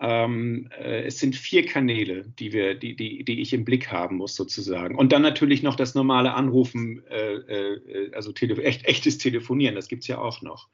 Ähm, 0.00 0.68
äh, 0.76 1.04
es 1.04 1.18
sind 1.18 1.36
vier 1.36 1.64
Kanäle, 1.66 2.24
die, 2.38 2.52
wir, 2.52 2.74
die, 2.74 2.96
die, 2.96 3.24
die 3.24 3.40
ich 3.40 3.52
im 3.52 3.64
Blick 3.64 3.92
haben 3.92 4.16
muss, 4.16 4.34
sozusagen. 4.34 4.96
Und 4.96 5.12
dann 5.12 5.22
natürlich 5.22 5.62
noch 5.62 5.76
das 5.76 5.94
normale 5.94 6.34
Anrufen, 6.34 7.04
äh, 7.06 7.34
äh, 7.34 8.10
also 8.12 8.32
Tele 8.32 8.60
echt, 8.62 8.84
echtes 8.86 9.18
Telefonieren, 9.18 9.76
das 9.76 9.88
gibt 9.88 10.02
es 10.02 10.08
ja 10.08 10.18
auch 10.18 10.42
noch. 10.42 10.68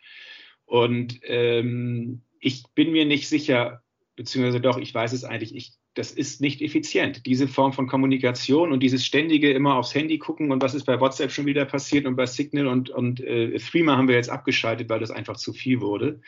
Und 0.65 1.21
ähm, 1.25 2.23
ich 2.41 2.65
bin 2.75 2.93
mir 2.93 3.05
nicht 3.05 3.29
sicher, 3.29 3.83
beziehungsweise 4.17 4.61
doch, 4.61 4.79
ich 4.79 4.95
weiß 4.95 5.13
es 5.13 5.25
eigentlich, 5.25 5.55
ich, 5.55 5.73
das 5.95 6.13
ist 6.13 6.41
nicht 6.41 6.63
effizient. 6.63 7.27
Diese 7.27 7.49
Form 7.49 7.73
von 7.73 7.89
Kommunikation 7.89 8.73
und 8.73 8.81
dieses 8.81 9.05
ständige 9.05 9.51
immer 9.51 9.75
aufs 9.75 9.95
Handy 9.95 10.19
gucken 10.19 10.51
und 10.53 10.63
was 10.63 10.75
ist 10.75 10.85
bei 10.85 11.01
WhatsApp 11.01 11.31
schon 11.31 11.47
wieder 11.47 11.67
passiert 11.67 12.07
und 12.07 12.17
bei 12.17 12.27
Signal 12.27 12.69
und, 12.69 12.89
und 12.89 13.21
äh, 13.21 13.59
Threema 13.59 13.97
haben 13.97 14.09
wir 14.09 14.15
jetzt 14.15 14.31
abgeschaltet, 14.31 14.89
weil 14.89 15.01
das 15.01 15.11
einfach 15.11 15.37
zu 15.37 15.53
viel 15.53 15.81
wurde. 15.81 16.21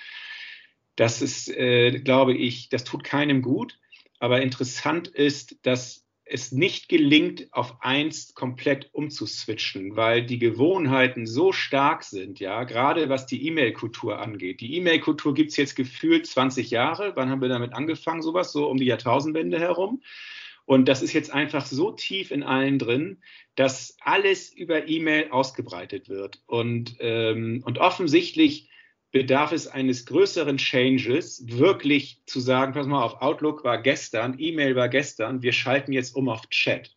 Das 0.97 1.23
ist, 1.23 1.49
äh, 1.49 2.01
glaube 2.01 2.35
ich, 2.35 2.69
das 2.69 2.85
tut 2.85 3.05
keinem 3.05 3.43
gut. 3.43 3.79
Aber 4.19 4.41
interessant 4.43 5.09
ist, 5.09 5.57
dass 5.63 6.03
es 6.25 6.53
nicht 6.53 6.89
gelingt, 6.89 7.49
auf 7.51 7.83
eins 7.83 8.35
komplett 8.35 8.89
umzuswitchen, 8.93 9.97
weil 9.97 10.25
die 10.25 10.39
Gewohnheiten 10.39 11.27
so 11.27 11.53
stark 11.53 12.05
sind, 12.05 12.41
ja, 12.41 12.65
gerade 12.65 13.09
was 13.09 13.27
die 13.27 13.47
E-Mail-Kultur 13.47 14.19
angeht. 14.19 14.61
Die 14.61 14.77
E-Mail-Kultur 14.77 15.35
gibt 15.35 15.51
es 15.51 15.57
jetzt 15.57 15.75
gefühlt 15.77 16.27
20 16.27 16.71
Jahre. 16.71 17.13
Wann 17.17 17.29
haben 17.29 17.43
wir 17.43 17.49
damit 17.49 17.75
angefangen? 17.75 18.23
Sowas, 18.23 18.53
so 18.53 18.69
um 18.69 18.79
die 18.79 18.87
Jahrtausendwende 18.87 19.59
herum. 19.59 20.03
Und 20.65 20.87
das 20.87 21.03
ist 21.03 21.13
jetzt 21.13 21.33
einfach 21.33 21.67
so 21.67 21.91
tief 21.91 22.31
in 22.31 22.43
allen 22.43 22.79
drin, 22.79 23.19
dass 23.57 23.97
alles 24.01 24.53
über 24.53 24.89
E-Mail 24.89 25.31
ausgebreitet 25.31 26.09
wird. 26.09 26.41
Und, 26.47 26.97
ähm, 27.01 27.63
und 27.67 27.79
offensichtlich 27.79 28.69
bedarf 29.13 29.53
es 29.53 29.69
eines 29.69 30.07
größeren 30.07 30.57
Changes, 30.57 31.45
wirklich 31.47 32.23
zu 32.27 32.41
sagen, 32.41 32.73
pass 32.73 32.87
mal 32.87 33.03
auf, 33.03 33.21
Outlook 33.21 33.63
war 33.63 33.81
gestern, 33.81 34.37
E-Mail 34.39 34.75
war 34.75 34.89
gestern, 34.89 35.43
wir 35.43 35.53
schalten 35.53 35.93
jetzt 35.93 36.17
um 36.17 36.29
auf 36.29 36.49
Chat. 36.49 36.97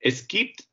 Es 0.00 0.26
gibt 0.26 0.64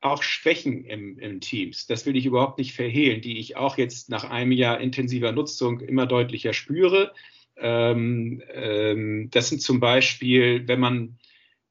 auch 0.00 0.22
Schwächen 0.22 0.84
im, 0.84 1.18
im 1.18 1.40
Teams, 1.40 1.86
das 1.86 2.06
will 2.06 2.16
ich 2.16 2.26
überhaupt 2.26 2.58
nicht 2.58 2.72
verhehlen, 2.72 3.20
die 3.20 3.38
ich 3.38 3.54
auch 3.56 3.76
jetzt 3.76 4.08
nach 4.08 4.24
einem 4.24 4.50
Jahr 4.50 4.80
intensiver 4.80 5.30
Nutzung 5.30 5.80
immer 5.80 6.06
deutlicher 6.06 6.54
spüre. 6.54 7.12
Ähm, 7.56 8.42
ähm, 8.52 9.28
das 9.30 9.50
sind 9.50 9.60
zum 9.60 9.78
Beispiel, 9.78 10.66
wenn 10.66 10.80
man 10.80 11.18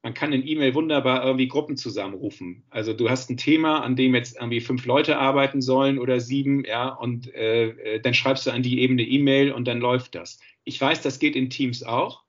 man 0.02 0.14
kann 0.14 0.32
in 0.32 0.46
E-Mail 0.46 0.74
wunderbar 0.74 1.24
irgendwie 1.24 1.46
Gruppen 1.46 1.76
zusammenrufen. 1.76 2.64
Also 2.70 2.92
du 2.92 3.08
hast 3.08 3.30
ein 3.30 3.36
Thema, 3.36 3.82
an 3.82 3.94
dem 3.94 4.14
jetzt 4.14 4.36
irgendwie 4.36 4.60
fünf 4.60 4.84
Leute 4.84 5.16
arbeiten 5.16 5.62
sollen 5.62 5.98
oder 5.98 6.18
sieben, 6.18 6.64
ja, 6.64 6.88
und 6.88 7.32
äh, 7.34 7.68
äh, 7.68 8.00
dann 8.00 8.12
schreibst 8.12 8.46
du 8.46 8.50
an 8.50 8.64
die 8.64 8.80
Ebene 8.80 9.02
E-Mail 9.02 9.52
und 9.52 9.66
dann 9.66 9.80
läuft 9.80 10.16
das. 10.16 10.40
Ich 10.64 10.80
weiß, 10.80 11.02
das 11.02 11.20
geht 11.20 11.36
in 11.36 11.50
Teams 11.50 11.84
auch, 11.84 12.24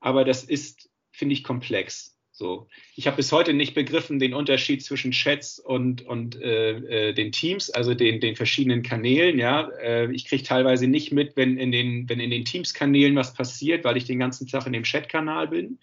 aber 0.00 0.24
das 0.24 0.44
ist, 0.44 0.90
finde 1.12 1.32
ich, 1.32 1.44
komplex. 1.44 2.14
So, 2.36 2.68
ich 2.96 3.06
habe 3.06 3.18
bis 3.18 3.30
heute 3.30 3.54
nicht 3.54 3.74
begriffen 3.74 4.18
den 4.18 4.34
Unterschied 4.34 4.82
zwischen 4.82 5.12
Chats 5.12 5.60
und, 5.60 6.04
und 6.04 6.34
äh, 6.42 7.10
äh, 7.10 7.12
den 7.14 7.30
Teams, 7.30 7.70
also 7.70 7.94
den, 7.94 8.20
den 8.20 8.34
verschiedenen 8.34 8.82
Kanälen. 8.82 9.38
Ja, 9.38 9.70
äh, 9.80 10.12
ich 10.12 10.24
kriege 10.24 10.42
teilweise 10.42 10.88
nicht 10.88 11.12
mit, 11.12 11.36
wenn 11.36 11.56
in 11.56 11.70
den, 11.70 12.08
wenn 12.08 12.18
in 12.18 12.32
den 12.32 12.44
Teams-Kanälen 12.44 13.14
was 13.14 13.34
passiert, 13.34 13.84
weil 13.84 13.96
ich 13.96 14.04
den 14.04 14.18
ganzen 14.18 14.48
Tag 14.48 14.66
in 14.66 14.72
dem 14.72 14.82
Chat-Kanal 14.82 15.46
bin. 15.46 15.78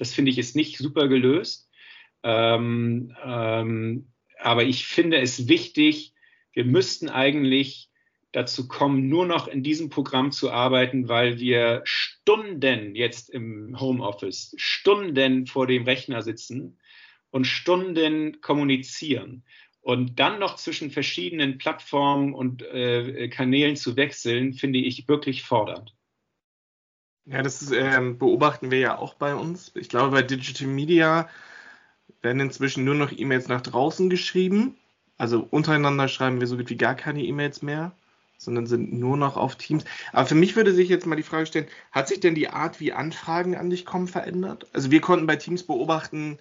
Das 0.00 0.14
finde 0.14 0.30
ich 0.30 0.38
ist 0.38 0.56
nicht 0.56 0.78
super 0.78 1.08
gelöst. 1.08 1.68
Ähm, 2.22 3.14
ähm, 3.22 4.08
aber 4.38 4.64
ich 4.64 4.86
finde 4.86 5.18
es 5.18 5.46
wichtig, 5.46 6.14
wir 6.54 6.64
müssten 6.64 7.10
eigentlich 7.10 7.90
dazu 8.32 8.66
kommen, 8.66 9.10
nur 9.10 9.26
noch 9.26 9.46
in 9.46 9.62
diesem 9.62 9.90
Programm 9.90 10.32
zu 10.32 10.50
arbeiten, 10.50 11.10
weil 11.10 11.38
wir 11.38 11.82
Stunden 11.84 12.94
jetzt 12.94 13.28
im 13.28 13.78
Homeoffice, 13.78 14.54
Stunden 14.56 15.46
vor 15.46 15.66
dem 15.66 15.84
Rechner 15.84 16.22
sitzen 16.22 16.78
und 17.30 17.46
Stunden 17.46 18.40
kommunizieren. 18.40 19.44
Und 19.82 20.18
dann 20.18 20.38
noch 20.38 20.56
zwischen 20.56 20.90
verschiedenen 20.90 21.58
Plattformen 21.58 22.32
und 22.32 22.62
äh, 22.62 23.28
Kanälen 23.28 23.76
zu 23.76 23.96
wechseln, 23.96 24.54
finde 24.54 24.78
ich 24.78 25.08
wirklich 25.08 25.42
fordernd. 25.42 25.94
Ja, 27.26 27.42
das 27.42 27.62
ist, 27.62 27.72
äh, 27.72 28.00
beobachten 28.18 28.70
wir 28.70 28.78
ja 28.78 28.98
auch 28.98 29.14
bei 29.14 29.34
uns. 29.34 29.72
Ich 29.74 29.88
glaube, 29.88 30.10
bei 30.10 30.22
Digital 30.22 30.66
Media 30.66 31.28
werden 32.22 32.40
inzwischen 32.40 32.84
nur 32.84 32.94
noch 32.94 33.12
E-Mails 33.12 33.48
nach 33.48 33.60
draußen 33.60 34.10
geschrieben. 34.10 34.76
Also 35.18 35.46
untereinander 35.50 36.08
schreiben 36.08 36.40
wir 36.40 36.46
so 36.46 36.56
gut 36.56 36.70
wie 36.70 36.76
gar 36.76 36.94
keine 36.94 37.22
E-Mails 37.22 37.62
mehr, 37.62 37.92
sondern 38.38 38.66
sind 38.66 38.92
nur 38.92 39.16
noch 39.16 39.36
auf 39.36 39.56
Teams. 39.56 39.84
Aber 40.12 40.26
für 40.26 40.34
mich 40.34 40.56
würde 40.56 40.72
sich 40.72 40.88
jetzt 40.88 41.06
mal 41.06 41.16
die 41.16 41.22
Frage 41.22 41.46
stellen, 41.46 41.68
hat 41.92 42.08
sich 42.08 42.20
denn 42.20 42.34
die 42.34 42.48
Art, 42.48 42.80
wie 42.80 42.92
Anfragen 42.92 43.56
an 43.56 43.70
dich 43.70 43.84
kommen, 43.86 44.08
verändert? 44.08 44.66
Also 44.72 44.90
wir 44.90 45.00
konnten 45.00 45.26
bei 45.26 45.36
Teams 45.36 45.62
beobachten, 45.62 46.38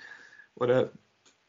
oder 0.55 0.91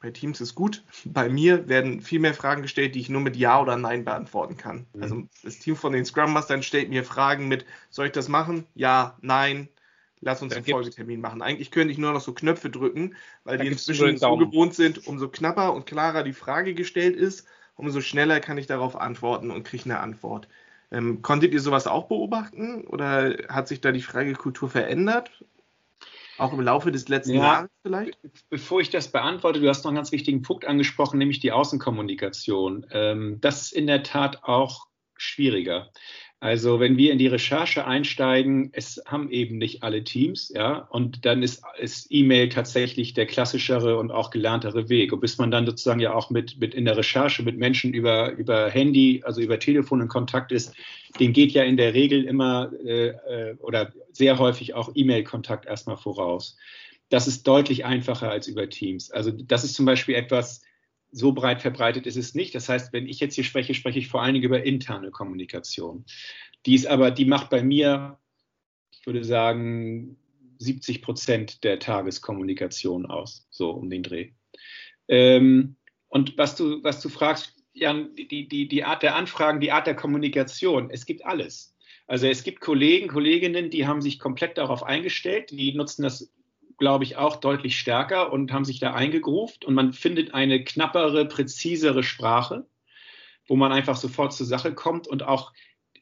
bei 0.01 0.11
Teams 0.11 0.41
ist 0.41 0.55
gut. 0.55 0.83
Bei 1.05 1.29
mir 1.29 1.69
werden 1.69 2.01
viel 2.01 2.21
mehr 2.21 2.35
Fragen 2.35 2.63
gestellt, 2.63 2.95
die 2.95 3.01
ich 3.01 3.11
nur 3.11 3.21
mit 3.21 3.37
Ja 3.37 3.61
oder 3.61 3.77
Nein 3.77 4.05
beantworten 4.05 4.57
kann. 4.57 4.87
Mhm. 4.95 5.03
Also 5.03 5.23
das 5.43 5.59
Team 5.59 5.77
von 5.77 5.93
den 5.93 6.05
Scrum 6.05 6.33
Mastern 6.33 6.63
stellt 6.63 6.89
mir 6.89 7.05
Fragen 7.05 7.49
mit, 7.49 7.67
soll 7.91 8.07
ich 8.07 8.13
das 8.13 8.29
machen? 8.29 8.67
Ja, 8.75 9.19
nein. 9.21 9.69
Lass 10.23 10.43
uns 10.43 10.53
da 10.53 10.57
einen 10.57 10.67
Folgetermin 10.67 11.21
machen. 11.21 11.41
Eigentlich 11.41 11.71
könnte 11.71 11.93
ich 11.93 11.99
nur 11.99 12.13
noch 12.13 12.21
so 12.21 12.35
Knöpfe 12.35 12.69
drücken, 12.69 13.15
weil 13.45 13.59
die 13.59 13.69
inzwischen 13.69 14.19
so 14.19 14.37
gewohnt 14.37 14.75
sind, 14.75 15.07
umso 15.07 15.29
knapper 15.29 15.73
und 15.73 15.87
klarer 15.87 16.23
die 16.23 16.35
Frage 16.35 16.75
gestellt 16.75 17.17
ist, 17.17 17.47
umso 17.77 18.03
schneller 18.03 18.41
kann 18.41 18.59
ich 18.59 18.67
darauf 18.67 18.97
antworten 18.97 19.51
und 19.51 19.65
kriege 19.65 19.85
eine 19.85 20.01
Antwort. 20.01 20.47
Ähm, 20.91 21.23
konntet 21.23 21.55
ihr 21.55 21.61
sowas 21.61 21.87
auch 21.87 22.09
beobachten 22.09 22.83
oder 22.83 23.37
hat 23.49 23.69
sich 23.69 23.81
da 23.81 23.93
die 23.93 24.03
Fragekultur 24.03 24.69
verändert? 24.69 25.43
Auch 26.41 26.53
im 26.53 26.61
Laufe 26.61 26.91
des 26.91 27.09
letzten 27.09 27.35
ja, 27.35 27.43
Jahres 27.43 27.71
vielleicht? 27.83 28.19
Bevor 28.49 28.81
ich 28.81 28.91
das 28.91 29.13
beantworte, 29.13 29.61
du 29.61 29.69
hast 29.69 29.85
noch 29.85 29.91
einen 29.91 29.97
ganz 29.97 30.11
wichtigen 30.11 30.43
Punkt 30.43 30.65
angesprochen, 30.65 31.19
nämlich 31.19 31.41
die 31.41 31.53
Außenkommunikation. 31.53 32.87
Ähm, 32.93 33.39
das 33.41 33.63
ist 33.63 33.73
in 33.73 33.87
der 33.87 34.03
Tat 34.03 34.45
auch 34.45 34.87
schwieriger. 35.17 35.91
Also 36.43 36.81
wenn 36.81 36.97
wir 36.97 37.13
in 37.13 37.19
die 37.19 37.27
Recherche 37.27 37.87
einsteigen, 37.87 38.71
es 38.73 39.03
haben 39.05 39.31
eben 39.31 39.59
nicht 39.59 39.83
alle 39.83 40.05
Teams, 40.05 40.51
ja, 40.55 40.89
und 40.91 41.27
dann 41.27 41.43
ist, 41.43 41.63
ist 41.79 42.07
E-Mail 42.09 42.49
tatsächlich 42.49 43.13
der 43.13 43.27
klassischere 43.27 43.99
und 43.99 44.11
auch 44.11 44.31
gelerntere 44.31 44.89
Weg. 44.89 45.13
Und 45.13 45.21
bis 45.21 45.37
man 45.37 45.51
dann 45.51 45.67
sozusagen 45.67 46.01
ja 46.01 46.15
auch 46.15 46.31
mit, 46.31 46.59
mit 46.59 46.75
in 46.75 46.87
der 46.87 46.97
Recherche 46.97 47.43
mit 47.43 47.59
Menschen 47.59 47.93
über, 47.93 48.33
über 48.33 48.71
Handy, 48.71 49.21
also 49.23 49.43
über 49.43 49.59
Telefon 49.59 50.01
in 50.01 50.09
Kontakt 50.09 50.51
ist, 50.51 50.75
den 51.19 51.35
geht 51.35 51.53
ja 51.53 51.63
in 51.63 51.77
der 51.77 51.93
Regel 51.93 52.25
immer 52.25 52.73
äh, 52.87 53.09
äh 53.09 53.57
oder 53.59 53.93
sehr 54.13 54.39
häufig 54.39 54.73
auch 54.73 54.91
E-Mail-Kontakt 54.95 55.67
erstmal 55.67 55.99
voraus. 55.99 56.57
Das 57.11 57.29
ist 57.29 57.47
deutlich 57.47 57.85
einfacher 57.85 58.31
als 58.31 58.49
über 58.49 58.67
Teams. 58.71 59.11
Also 59.11 59.31
das 59.31 59.63
ist 59.63 59.75
zum 59.75 59.85
Beispiel 59.85 60.15
etwas, 60.15 60.63
so 61.13 61.33
breit 61.33 61.63
verbreitet 61.63 62.07
ist 62.07 62.17
es 62.17 62.35
nicht. 62.35 62.55
Das 62.55 62.69
heißt, 62.69 62.93
wenn 62.93 63.07
ich 63.07 63.21
jetzt 63.21 63.35
hier 63.35 63.45
spreche, 63.45 63.75
spreche 63.75 63.99
ich 63.99 64.09
vor 64.09 64.23
allen 64.23 64.35
Dingen 64.35 64.45
über 64.45 64.63
interne 64.63 65.11
Kommunikation. 65.11 66.05
Die 66.67 66.75
ist 66.75 66.87
aber, 66.87 67.11
die 67.11 67.25
macht 67.25 67.51
bei 67.51 67.63
mir, 67.63 68.19
ich 68.91 69.07
würde 69.07 69.25
sagen, 69.25 70.17
70 70.59 71.03
Prozent 71.03 71.65
der 71.65 71.79
Tageskommunikation 71.79 73.07
aus, 73.07 73.47
so 73.51 73.71
um 73.71 73.89
den 73.89 74.03
Dreh. 74.03 74.31
Ähm, 75.09 75.77
und 76.09 76.37
was 76.37 76.57
du, 76.57 76.83
was 76.83 77.01
du 77.01 77.09
fragst, 77.09 77.55
Jan, 77.73 78.15
die, 78.15 78.49
die, 78.49 78.69
die 78.69 78.85
Art 78.85 79.03
der 79.03 79.15
Anfragen, 79.15 79.61
die 79.61 79.73
Art 79.73 79.87
der 79.87 79.95
Kommunikation, 79.95 80.91
es 80.91 81.07
gibt 81.07 81.25
alles. 81.25 81.75
Also 82.07 82.27
es 82.27 82.43
gibt 82.43 82.61
Kollegen, 82.61 83.09
Kolleginnen, 83.09 83.71
die 83.71 83.87
haben 83.87 84.03
sich 84.03 84.19
komplett 84.19 84.59
darauf 84.59 84.83
eingestellt, 84.83 85.51
die 85.51 85.73
nutzen 85.75 86.03
das 86.03 86.33
glaube 86.81 87.05
ich, 87.05 87.17
auch 87.17 87.37
deutlich 87.37 87.79
stärker 87.79 88.33
und 88.33 88.53
haben 88.53 88.65
sich 88.65 88.81
da 88.81 88.95
eingegruft. 88.95 89.65
Und 89.65 89.75
man 89.75 89.93
findet 89.93 90.35
eine 90.35 90.65
knappere, 90.65 91.27
präzisere 91.27 92.03
Sprache, 92.03 92.67
wo 93.47 93.55
man 93.55 93.71
einfach 93.71 93.97
sofort 93.97 94.33
zur 94.33 94.47
Sache 94.47 94.75
kommt 94.75 95.07
und 95.07 95.23
auch 95.23 95.53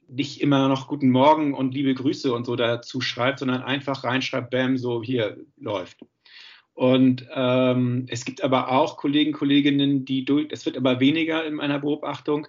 nicht 0.08 0.40
immer 0.40 0.68
noch 0.68 0.87
Guten 0.87 1.11
Morgen 1.11 1.52
und 1.52 1.75
liebe 1.75 1.92
Grüße 1.92 2.32
und 2.32 2.47
so 2.47 2.56
dazu 2.56 3.02
schreibt, 3.02 3.40
sondern 3.40 3.62
einfach 3.62 4.04
reinschreibt, 4.04 4.50
bam, 4.50 4.78
so 4.78 5.02
hier 5.02 5.37
läuft. 5.56 5.99
Und 6.73 7.26
ähm, 7.35 8.06
es 8.08 8.25
gibt 8.25 8.42
aber 8.44 8.70
auch 8.70 8.97
Kollegen, 8.97 9.32
Kolleginnen, 9.32 10.04
die 10.04 10.25
durch, 10.25 10.47
es 10.52 10.64
wird 10.64 10.76
aber 10.76 11.00
weniger 11.00 11.44
in 11.44 11.54
meiner 11.54 11.80
Beobachtung, 11.80 12.47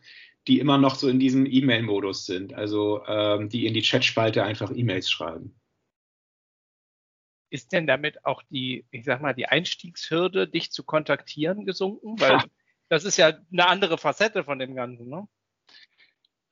die 0.47 0.59
immer 0.59 0.77
noch 0.77 0.95
so 0.95 1.09
in 1.09 1.19
diesem 1.19 1.47
E-Mail-Modus 1.47 2.27
sind, 2.27 2.53
also 2.53 3.01
ähm, 3.07 3.49
die 3.49 3.65
in 3.65 3.73
die 3.73 3.81
Chatspalte 3.81 4.43
einfach 4.43 4.71
E-Mails 4.73 5.09
schreiben 5.09 5.58
ist 7.49 7.71
denn 7.71 7.87
damit 7.87 8.25
auch 8.25 8.43
die, 8.49 8.85
ich 8.91 9.05
sag 9.05 9.21
mal, 9.21 9.33
die 9.33 9.47
Einstiegshürde, 9.47 10.47
dich 10.47 10.71
zu 10.71 10.83
kontaktieren, 10.83 11.65
gesunken? 11.65 12.19
Weil 12.19 12.43
das 12.89 13.05
ist 13.05 13.17
ja 13.17 13.37
eine 13.51 13.67
andere 13.67 13.97
Facette 13.97 14.43
von 14.43 14.59
dem 14.59 14.75
Ganzen, 14.75 15.09
ne? 15.09 15.27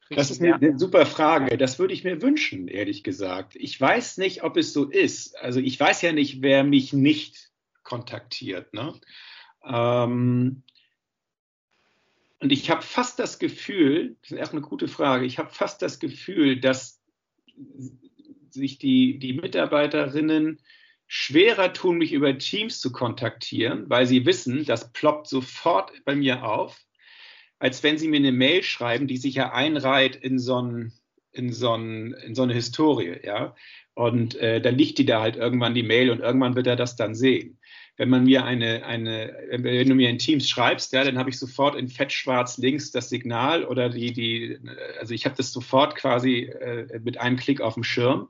Das 0.09 0.31
ist 0.31 0.41
eine, 0.41 0.55
eine, 0.55 0.79
super 0.79 1.05
Frage. 1.05 1.57
Das 1.57 1.79
würde 1.79 1.93
ich 1.93 2.05
mir 2.05 2.21
wünschen, 2.21 2.69
ehrlich 2.69 3.03
gesagt. 3.03 3.55
Ich 3.55 3.79
weiß 3.79 4.17
nicht, 4.17 4.41
ob 4.43 4.55
es 4.55 4.71
so 4.71 4.85
ist. 4.85 5.37
Also 5.37 5.59
ich 5.59 5.77
weiß 5.77 6.01
ja 6.01 6.13
nicht, 6.13 6.41
wer 6.41 6.63
mich 6.63 6.93
nicht 6.93 7.51
kontaktiert. 7.83 8.73
Ne? 8.73 8.93
Ähm, 9.65 10.63
und 12.39 12.51
ich 12.51 12.69
habe 12.69 12.83
fast 12.83 13.19
das 13.19 13.39
Gefühl, 13.39 14.15
das 14.21 14.31
ist 14.31 14.47
auch 14.47 14.53
eine 14.53 14.61
gute 14.61 14.87
Frage, 14.87 15.25
ich 15.25 15.39
habe 15.39 15.49
fast 15.49 15.81
das 15.81 15.99
Gefühl, 15.99 16.61
dass 16.61 17.01
sich 18.49 18.77
die, 18.77 19.19
die 19.19 19.33
Mitarbeiterinnen 19.33 20.61
schwerer 21.07 21.71
tun, 21.73 21.97
mich 21.97 22.11
über 22.11 22.37
Teams 22.37 22.79
zu 22.79 22.91
kontaktieren, 22.91 23.89
weil 23.89 24.05
sie 24.05 24.25
wissen, 24.25 24.65
das 24.65 24.91
ploppt 24.91 25.27
sofort 25.27 25.91
bei 26.03 26.15
mir 26.15 26.43
auf, 26.43 26.77
als 27.59 27.81
wenn 27.81 27.97
sie 27.97 28.09
mir 28.09 28.17
eine 28.17 28.33
Mail 28.33 28.61
schreiben, 28.61 29.07
die 29.07 29.17
sich 29.17 29.35
ja 29.35 29.53
einreiht 29.53 30.15
in 30.15 30.37
so, 30.37 30.61
ein, 30.61 30.91
in 31.31 31.51
so, 31.53 31.73
ein, 31.73 32.13
in 32.13 32.35
so 32.35 32.43
eine 32.43 32.53
Historie, 32.53 33.19
ja. 33.23 33.55
Und 33.93 34.35
äh, 34.35 34.61
dann 34.61 34.77
liegt 34.77 34.99
die 34.99 35.05
da 35.05 35.21
halt 35.21 35.37
irgendwann 35.37 35.73
die 35.73 35.81
Mail 35.81 36.11
und 36.11 36.19
irgendwann 36.19 36.55
wird 36.55 36.67
er 36.67 36.75
das 36.75 36.95
dann 36.95 37.15
sehen. 37.15 37.57
Wenn 37.95 38.09
man 38.09 38.25
mir 38.25 38.45
eine, 38.45 38.85
eine, 38.85 39.35
wenn 39.49 39.89
du 39.89 39.95
mir 39.95 40.11
in 40.11 40.19
Teams 40.19 40.47
schreibst, 40.47 40.93
ja, 40.93 41.03
dann 41.03 41.17
habe 41.17 41.31
ich 41.31 41.39
sofort 41.39 41.75
in 41.75 41.87
fettschwarz 41.87 42.59
links 42.59 42.91
das 42.91 43.09
Signal 43.09 43.65
oder 43.65 43.89
die, 43.89 44.13
die, 44.13 44.59
also 44.99 45.15
ich 45.15 45.25
habe 45.25 45.35
das 45.35 45.51
sofort 45.51 45.95
quasi 45.95 46.41
äh, 46.41 46.99
mit 46.99 47.19
einem 47.19 47.37
Klick 47.37 47.59
auf 47.59 47.73
dem 47.73 47.83
Schirm. 47.83 48.29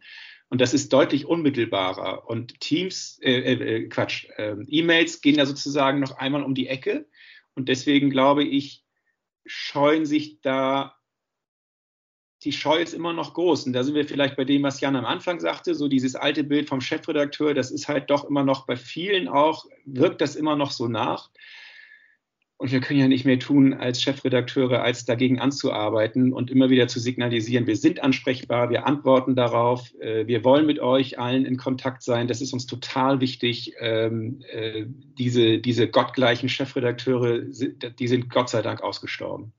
Und 0.50 0.62
das 0.62 0.74
ist 0.74 0.94
deutlich 0.94 1.26
unmittelbarer. 1.26 2.30
Und 2.30 2.60
Teams, 2.60 3.20
äh, 3.22 3.54
äh, 3.54 3.90
Quatsch, 3.90 4.28
äh, 4.38 4.56
E-Mails 4.68 5.22
gehen 5.22 5.38
da 5.38 5.46
sozusagen 5.46 6.00
noch 6.00 6.18
einmal 6.18 6.44
um 6.44 6.56
die 6.56 6.68
Ecke. 6.68 7.08
Und 7.54 7.68
deswegen 7.70 8.10
glaube 8.10 8.44
ich, 8.44 8.86
scheuen 9.46 10.06
sich 10.06 10.42
da, 10.42 10.96
die 12.44 12.54
Scheu 12.54 12.82
ist 12.82 12.94
immer 12.94 13.14
noch 13.14 13.34
groß. 13.34 13.66
Und 13.66 13.74
da 13.74 13.84
sind 13.84 13.96
wir 13.96 14.08
vielleicht 14.08 14.38
bei 14.38 14.46
dem, 14.46 14.64
was 14.64 14.80
Jan 14.80 14.96
am 14.96 15.06
Anfang 15.06 15.40
sagte, 15.40 15.76
so 15.76 15.88
dieses 15.88 16.16
alte 16.16 16.44
Bild 16.44 16.70
vom 16.70 16.82
Chefredakteur, 16.82 17.54
das 17.54 17.72
ist 17.72 17.88
halt 17.88 18.10
doch 18.10 18.26
immer 18.26 18.44
noch 18.44 18.66
bei 18.66 18.78
vielen 18.78 19.28
auch, 19.28 19.66
wirkt 19.86 20.22
das 20.22 20.36
immer 20.36 20.56
noch 20.56 20.72
so 20.72 20.88
nach. 20.88 21.30
Und 22.60 22.72
wir 22.72 22.80
können 22.80 23.00
ja 23.00 23.08
nicht 23.08 23.24
mehr 23.24 23.38
tun, 23.38 23.76
als 23.76 24.02
Chefredakteure, 24.02 24.82
als 24.82 25.06
dagegen 25.06 25.40
anzuarbeiten 25.40 26.34
und 26.34 26.50
immer 26.50 26.72
wieder 26.72 26.88
zu 26.88 27.00
signalisieren, 27.00 27.68
wir 27.68 27.78
sind 27.78 28.02
ansprechbar, 28.02 28.72
wir 28.72 28.88
antworten 28.88 29.36
darauf, 29.36 29.94
äh, 30.00 30.26
wir 30.26 30.44
wollen 30.44 30.66
mit 30.66 30.80
euch 30.80 31.20
allen 31.20 31.46
in 31.46 31.58
Kontakt 31.58 32.02
sein. 32.02 32.28
Das 32.28 32.42
ist 32.42 32.54
uns 32.54 32.66
total 32.66 33.22
wichtig. 33.22 33.76
Ähm, 33.80 34.42
äh, 34.52 34.86
diese, 34.88 35.60
diese 35.60 35.88
gottgleichen 35.88 36.50
Chefredakteure, 36.50 37.42
die 37.42 38.08
sind 38.08 38.32
Gott 38.32 38.50
sei 38.50 38.64
Dank 38.64 38.82
ausgestorben. 38.82 39.54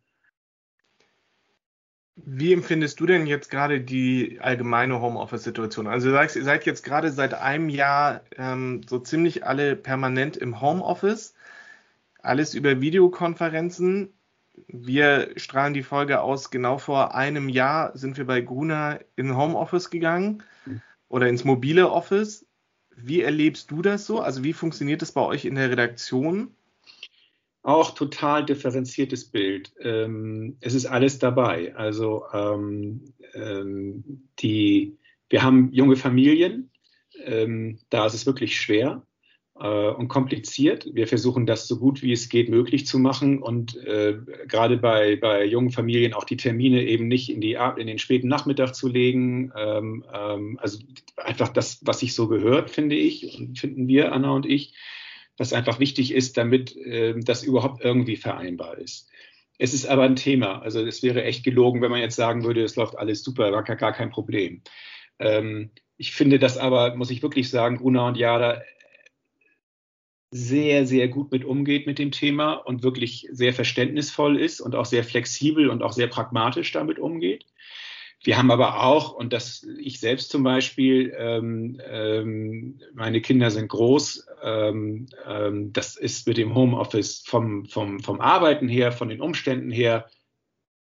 Wie 2.16 2.52
empfindest 2.52 2.98
du 2.98 3.06
denn 3.06 3.28
jetzt 3.28 3.48
gerade 3.48 3.80
die 3.80 4.38
allgemeine 4.40 5.00
Homeoffice-Situation? 5.00 5.86
Also 5.86 6.10
ihr 6.10 6.28
seid 6.28 6.66
jetzt 6.66 6.82
gerade 6.82 7.12
seit 7.12 7.32
einem 7.34 7.68
Jahr 7.68 8.22
ähm, 8.36 8.80
so 8.88 8.98
ziemlich 8.98 9.46
alle 9.46 9.76
permanent 9.76 10.36
im 10.36 10.60
Homeoffice. 10.60 11.34
Alles 12.28 12.52
über 12.52 12.82
Videokonferenzen. 12.82 14.12
Wir 14.66 15.32
strahlen 15.36 15.72
die 15.72 15.82
Folge 15.82 16.20
aus. 16.20 16.50
Genau 16.50 16.76
vor 16.76 17.14
einem 17.14 17.48
Jahr 17.48 17.96
sind 17.96 18.18
wir 18.18 18.26
bei 18.26 18.42
Gruner 18.42 19.00
in 19.16 19.34
Homeoffice 19.34 19.88
gegangen 19.88 20.42
oder 21.08 21.26
ins 21.26 21.44
mobile 21.44 21.90
Office. 21.90 22.46
Wie 22.94 23.22
erlebst 23.22 23.70
du 23.70 23.80
das 23.80 24.04
so? 24.04 24.20
Also 24.20 24.44
wie 24.44 24.52
funktioniert 24.52 25.00
das 25.00 25.12
bei 25.12 25.22
euch 25.22 25.46
in 25.46 25.54
der 25.54 25.70
Redaktion? 25.70 26.54
Auch 27.62 27.94
total 27.94 28.44
differenziertes 28.44 29.24
Bild. 29.24 29.72
Ähm, 29.80 30.58
es 30.60 30.74
ist 30.74 30.84
alles 30.84 31.18
dabei. 31.18 31.74
Also 31.76 32.26
ähm, 32.34 33.14
ähm, 33.32 34.28
die, 34.40 34.98
wir 35.30 35.42
haben 35.42 35.72
junge 35.72 35.96
Familien. 35.96 36.70
Ähm, 37.24 37.78
da 37.88 38.04
ist 38.04 38.12
es 38.12 38.26
wirklich 38.26 38.60
schwer 38.60 39.02
äh, 39.60 39.88
und 39.90 40.08
kompliziert. 40.08 40.88
Wir 40.92 41.06
versuchen 41.06 41.46
das 41.46 41.66
so 41.66 41.78
gut 41.78 42.02
wie 42.02 42.12
es 42.12 42.28
geht 42.28 42.48
möglich 42.48 42.86
zu 42.86 42.98
machen 42.98 43.42
und 43.42 43.76
äh, 43.76 44.18
gerade 44.46 44.76
bei, 44.76 45.16
bei 45.16 45.44
jungen 45.44 45.70
Familien 45.70 46.14
auch 46.14 46.24
die 46.24 46.36
Termine 46.36 46.84
eben 46.84 47.08
nicht 47.08 47.30
in, 47.30 47.40
die, 47.40 47.58
in 47.76 47.86
den 47.86 47.98
späten 47.98 48.28
Nachmittag 48.28 48.74
zu 48.74 48.88
legen. 48.88 49.52
Ähm, 49.56 50.04
ähm, 50.12 50.58
also 50.60 50.78
einfach 51.16 51.48
das, 51.48 51.80
was 51.82 52.00
sich 52.00 52.14
so 52.14 52.28
gehört, 52.28 52.70
finde 52.70 52.96
ich 52.96 53.38
und 53.38 53.58
finden 53.58 53.88
wir, 53.88 54.12
Anna 54.12 54.30
und 54.30 54.46
ich, 54.46 54.74
was 55.36 55.52
einfach 55.52 55.80
wichtig 55.80 56.12
ist, 56.12 56.36
damit 56.36 56.76
äh, 56.76 57.14
das 57.18 57.42
überhaupt 57.42 57.84
irgendwie 57.84 58.16
vereinbar 58.16 58.78
ist. 58.78 59.08
Es 59.58 59.74
ist 59.74 59.86
aber 59.86 60.04
ein 60.04 60.16
Thema. 60.16 60.62
Also 60.62 60.84
es 60.86 61.02
wäre 61.02 61.24
echt 61.24 61.44
gelogen, 61.44 61.82
wenn 61.82 61.90
man 61.90 62.00
jetzt 62.00 62.16
sagen 62.16 62.44
würde, 62.44 62.62
es 62.62 62.76
läuft 62.76 62.96
alles 62.96 63.24
super, 63.24 63.50
war 63.50 63.64
gar 63.64 63.92
kein 63.92 64.10
Problem. 64.10 64.62
Ähm, 65.18 65.70
ich 65.96 66.12
finde 66.12 66.38
das 66.38 66.58
aber, 66.58 66.94
muss 66.94 67.10
ich 67.10 67.22
wirklich 67.22 67.50
sagen, 67.50 67.78
Bruna 67.78 68.06
und 68.06 68.16
Jada 68.16 68.62
sehr, 70.30 70.86
sehr 70.86 71.08
gut 71.08 71.32
mit 71.32 71.44
umgeht 71.44 71.86
mit 71.86 71.98
dem 71.98 72.10
Thema 72.10 72.54
und 72.54 72.82
wirklich 72.82 73.28
sehr 73.30 73.54
verständnisvoll 73.54 74.38
ist 74.38 74.60
und 74.60 74.74
auch 74.74 74.84
sehr 74.84 75.04
flexibel 75.04 75.70
und 75.70 75.82
auch 75.82 75.92
sehr 75.92 76.06
pragmatisch 76.06 76.70
damit 76.72 76.98
umgeht. 76.98 77.46
Wir 78.24 78.36
haben 78.36 78.50
aber 78.50 78.82
auch, 78.82 79.12
und 79.12 79.32
das 79.32 79.64
ich 79.78 80.00
selbst 80.00 80.30
zum 80.30 80.42
Beispiel, 80.42 81.14
ähm, 81.16 81.80
ähm, 81.88 82.80
meine 82.92 83.20
Kinder 83.20 83.50
sind 83.50 83.68
groß, 83.68 84.26
ähm, 84.42 85.06
ähm 85.26 85.72
das 85.72 85.96
ist 85.96 86.26
mit 86.26 86.36
dem 86.36 86.54
Homeoffice 86.54 87.22
vom, 87.24 87.64
vom, 87.66 88.00
vom 88.00 88.20
Arbeiten 88.20 88.68
her, 88.68 88.90
von 88.90 89.08
den 89.08 89.20
Umständen 89.20 89.70
her 89.70 90.10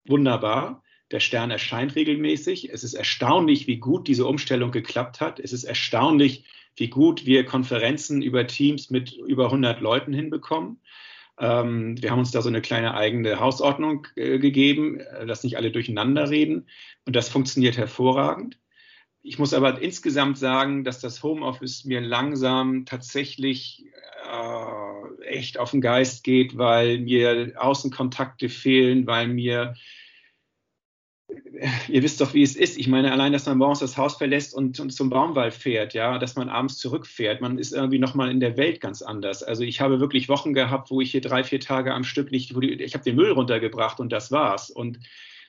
wunderbar. 0.08 0.82
Der 1.12 1.20
Stern 1.20 1.52
erscheint 1.52 1.96
regelmäßig. 1.96 2.72
Es 2.72 2.84
ist 2.84 2.94
erstaunlich, 2.94 3.68
wie 3.68 3.78
gut 3.78 4.08
diese 4.08 4.28
Umstellung 4.28 4.72
geklappt 4.72 5.22
hat. 5.22 5.40
Es 5.40 5.54
ist 5.54 5.64
erstaunlich, 5.64 6.46
wie 6.76 6.90
gut 6.90 7.26
wir 7.26 7.46
Konferenzen 7.46 8.22
über 8.22 8.46
Teams 8.48 8.90
mit 8.90 9.14
über 9.14 9.46
100 9.46 9.82
Leuten 9.82 10.14
hinbekommen. 10.14 10.80
Ähm, 11.40 12.02
wir 12.02 12.12
haben 12.12 12.20
uns 12.20 12.32
da 12.32 12.42
so 12.42 12.50
eine 12.50 12.62
kleine 12.62 12.94
eigene 12.96 13.40
Hausordnung 13.40 14.08
äh, 14.16 14.40
gegeben, 14.40 15.00
äh, 15.00 15.26
dass 15.26 15.44
nicht 15.44 15.58
alle 15.58 15.72
durcheinander 15.72 16.30
reden. 16.30 16.68
Und 17.06 17.16
das 17.16 17.30
funktioniert 17.30 17.78
hervorragend. 17.78 18.60
Ich 19.22 19.40
muss 19.40 19.54
aber 19.54 19.82
insgesamt 19.82 20.38
sagen, 20.38 20.84
dass 20.84 21.00
das 21.02 21.24
Homeoffice 21.24 21.86
mir 21.86 22.02
langsam 22.02 22.86
tatsächlich 22.86 23.86
äh, 24.32 25.24
echt 25.26 25.58
auf 25.58 25.72
den 25.72 25.82
Geist 25.82 26.24
geht, 26.24 26.58
weil 26.58 27.00
mir 27.00 27.54
Außenkontakte 27.58 28.50
fehlen, 28.50 29.08
weil 29.08 29.28
mir 29.28 29.76
ihr 31.88 32.04
wisst 32.04 32.22
doch, 32.22 32.34
wie 32.34 32.44
es 32.44 32.56
ist. 32.56 32.78
Ich 32.78 32.88
meine, 32.88 33.12
allein, 33.12 33.34
dass 33.34 33.46
man 33.46 33.58
morgens 33.58 33.80
das 33.80 33.98
Haus 33.98 34.18
verlässt 34.18 34.54
und, 34.54 34.80
und 34.80 34.92
zum 34.92 35.10
Baumwall 35.10 35.52
fährt, 35.52 35.94
ja, 35.94 36.18
dass 36.18 36.36
man 36.36 36.50
abends 36.50 36.78
zurückfährt, 36.78 37.42
man 37.42 37.58
ist 37.58 37.74
irgendwie 37.74 38.00
nochmal 38.00 38.32
in 38.32 38.40
der 38.40 38.58
Welt 38.58 38.82
ganz 38.82 39.02
anders. 39.02 39.44
Also 39.44 39.64
ich 39.64 39.82
habe 39.82 40.00
wirklich 40.00 40.30
Wochen 40.30 40.54
gehabt, 40.54 40.90
wo 40.92 41.02
ich 41.02 41.12
hier 41.12 41.22
drei, 41.22 41.44
vier 41.44 41.60
Tage 41.60 41.94
am 41.94 42.04
Stück 42.04 42.32
nicht, 42.32 42.56
wo 42.56 42.60
die, 42.60 42.74
ich 42.74 42.94
habe 42.94 43.04
den 43.04 43.16
Müll 43.16 43.32
runtergebracht 43.32 44.00
und 44.00 44.12
das 44.12 44.32
war's. 44.32 44.70
Und 44.70 45.00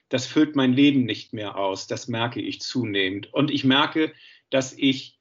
das 0.09 0.27
füllt 0.27 0.57
mein 0.57 0.73
Leben 0.73 1.05
nicht 1.05 1.33
mehr 1.33 1.57
aus. 1.57 1.87
Das 1.87 2.09
merke 2.09 2.41
ich 2.41 2.61
zunehmend. 2.61 3.33
Und 3.33 3.51
ich 3.51 3.65
merke, 3.65 4.13
dass 4.51 4.73
ich 4.77 5.19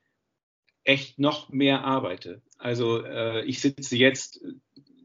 echt 0.84 1.19
noch 1.19 1.49
mehr 1.49 1.84
arbeite. 1.84 2.41
Also 2.57 3.03
äh, 3.05 3.45
ich 3.45 3.62
sitze 3.62 3.95
jetzt 3.95 4.43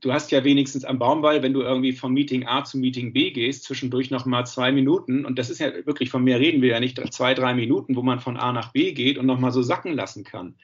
du 0.04 0.12
hast 0.12 0.30
ja 0.30 0.44
wenigstens 0.44 0.84
am 0.84 0.98
Baumwall, 0.98 1.42
wenn 1.42 1.54
du 1.54 1.62
irgendwie 1.62 1.92
vom 1.92 2.12
Meeting 2.12 2.46
A 2.46 2.64
zum 2.64 2.80
Meeting 2.80 3.12
B 3.12 3.30
gehst, 3.30 3.64
zwischendurch 3.64 4.10
noch 4.10 4.26
mal 4.26 4.44
zwei 4.44 4.70
Minuten, 4.70 5.24
und 5.24 5.38
das 5.38 5.48
ist 5.48 5.60
ja 5.60 5.72
wirklich, 5.86 6.10
von 6.10 6.22
mehr 6.22 6.40
reden 6.40 6.60
wir 6.60 6.70
ja 6.70 6.80
nicht, 6.80 7.00
zwei, 7.12 7.32
drei 7.32 7.54
Minuten, 7.54 7.96
wo 7.96 8.02
man 8.02 8.20
von 8.20 8.36
A 8.36 8.52
nach 8.52 8.72
B 8.72 8.92
geht 8.92 9.16
und 9.16 9.26
noch 9.26 9.40
mal 9.40 9.50
so 9.50 9.62
sacken 9.62 9.94
lassen 9.94 10.22
kann. 10.22 10.56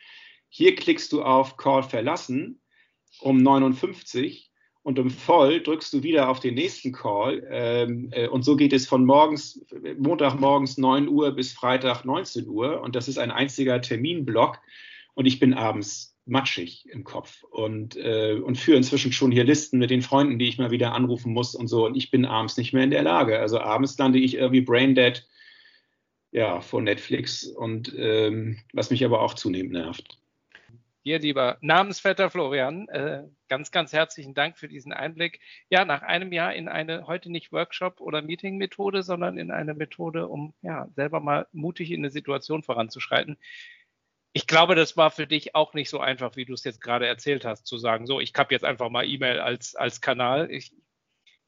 Hier 0.51 0.75
klickst 0.75 1.13
du 1.13 1.23
auf 1.23 1.57
Call 1.57 1.83
verlassen 1.83 2.61
um 3.21 3.39
59 3.39 4.51
und 4.83 4.99
um 4.99 5.11
voll 5.11 5.63
drückst 5.63 5.93
du 5.93 6.03
wieder 6.03 6.29
auf 6.29 6.41
den 6.41 6.55
nächsten 6.55 6.93
Call. 6.93 7.47
Ähm, 7.51 8.09
äh, 8.13 8.29
und 8.29 8.45
so 8.45 8.57
geht 8.57 8.73
es 8.73 8.87
von 8.87 9.05
morgens, 9.05 9.65
Montagmorgens 9.99 10.79
9 10.79 11.09
Uhr 11.09 11.33
bis 11.33 11.53
Freitag 11.53 12.05
19 12.05 12.49
Uhr. 12.49 12.81
Und 12.81 12.97
das 12.97 13.07
ist 13.07 13.19
ein 13.19 13.31
einziger 13.31 13.81
Terminblock. 13.81 14.59
Und 15.15 15.27
ich 15.27 15.39
bin 15.39 15.55
abends 15.55 16.10
matschig 16.31 16.87
im 16.89 17.05
Kopf 17.05 17.43
und, 17.43 17.97
äh, 17.97 18.35
und 18.35 18.57
führe 18.57 18.77
inzwischen 18.77 19.13
schon 19.13 19.33
hier 19.33 19.45
Listen 19.45 19.79
mit 19.79 19.91
den 19.91 20.03
Freunden, 20.03 20.39
die 20.39 20.49
ich 20.49 20.59
mal 20.59 20.71
wieder 20.71 20.93
anrufen 20.93 21.33
muss 21.33 21.55
und 21.55 21.67
so. 21.67 21.87
Und 21.87 21.97
ich 21.97 22.11
bin 22.11 22.25
abends 22.25 22.57
nicht 22.57 22.73
mehr 22.73 22.85
in 22.85 22.91
der 22.91 23.03
Lage. 23.03 23.39
Also 23.39 23.61
abends 23.61 23.99
lande 23.99 24.19
ich 24.19 24.35
irgendwie 24.35 24.63
braindead 24.63 25.27
ja, 26.33 26.61
vor 26.61 26.81
Netflix 26.81 27.45
und 27.45 27.93
ähm, 27.97 28.59
was 28.73 28.91
mich 28.91 29.05
aber 29.05 29.21
auch 29.21 29.35
zunehmend 29.35 29.73
nervt. 29.73 30.21
Dir, 31.05 31.19
lieber 31.19 31.57
Namensvetter 31.63 32.29
Florian, 32.29 32.87
äh, 32.89 33.25
ganz, 33.49 33.71
ganz 33.71 33.93
herzlichen 33.93 34.35
Dank 34.35 34.59
für 34.59 34.69
diesen 34.69 34.93
Einblick. 34.93 35.41
Ja, 35.71 35.87
nach 35.87 36.03
einem 36.03 36.31
Jahr 36.31 36.55
in 36.55 36.69
eine 36.69 37.07
heute 37.07 37.33
nicht 37.33 37.53
Workshop- 37.53 38.03
oder 38.03 38.21
Meeting-Methode, 38.21 39.03
sondern 39.03 39.39
in 39.39 39.51
eine 39.51 39.73
Methode, 39.73 40.29
um 40.29 40.53
ja 40.61 40.89
selber 40.95 41.21
mal 41.21 41.47
mutig 41.53 41.91
in 41.91 42.01
eine 42.01 42.11
Situation 42.11 42.63
voranzuschreiten, 42.63 43.39
ich 44.33 44.47
glaube, 44.47 44.75
das 44.75 44.97
war 44.97 45.11
für 45.11 45.27
dich 45.27 45.55
auch 45.55 45.75
nicht 45.75 45.91
so 45.91 45.99
einfach, 45.99 46.37
wie 46.37 46.45
du 46.45 46.55
es 46.55 46.65
jetzt 46.65 46.81
gerade 46.81 47.07
erzählt 47.07 47.45
hast, 47.45 47.67
zu 47.67 47.79
sagen, 47.79 48.07
so, 48.07 48.21
ich 48.21 48.33
habe 48.37 48.55
jetzt 48.55 48.65
einfach 48.65 48.89
mal 48.89 49.09
E-Mail 49.09 49.41
als, 49.41 49.75
als 49.75 50.01
Kanal. 50.01 50.51
Ich 50.51 50.73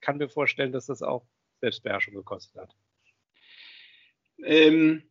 kann 0.01 0.19
mir 0.19 0.29
vorstellen, 0.29 0.73
dass 0.73 0.87
das 0.87 1.03
auch 1.03 1.27
Selbstbeherrschung 1.61 2.15
gekostet 2.15 2.61
hat. 2.61 2.75
Ähm, 4.45 5.05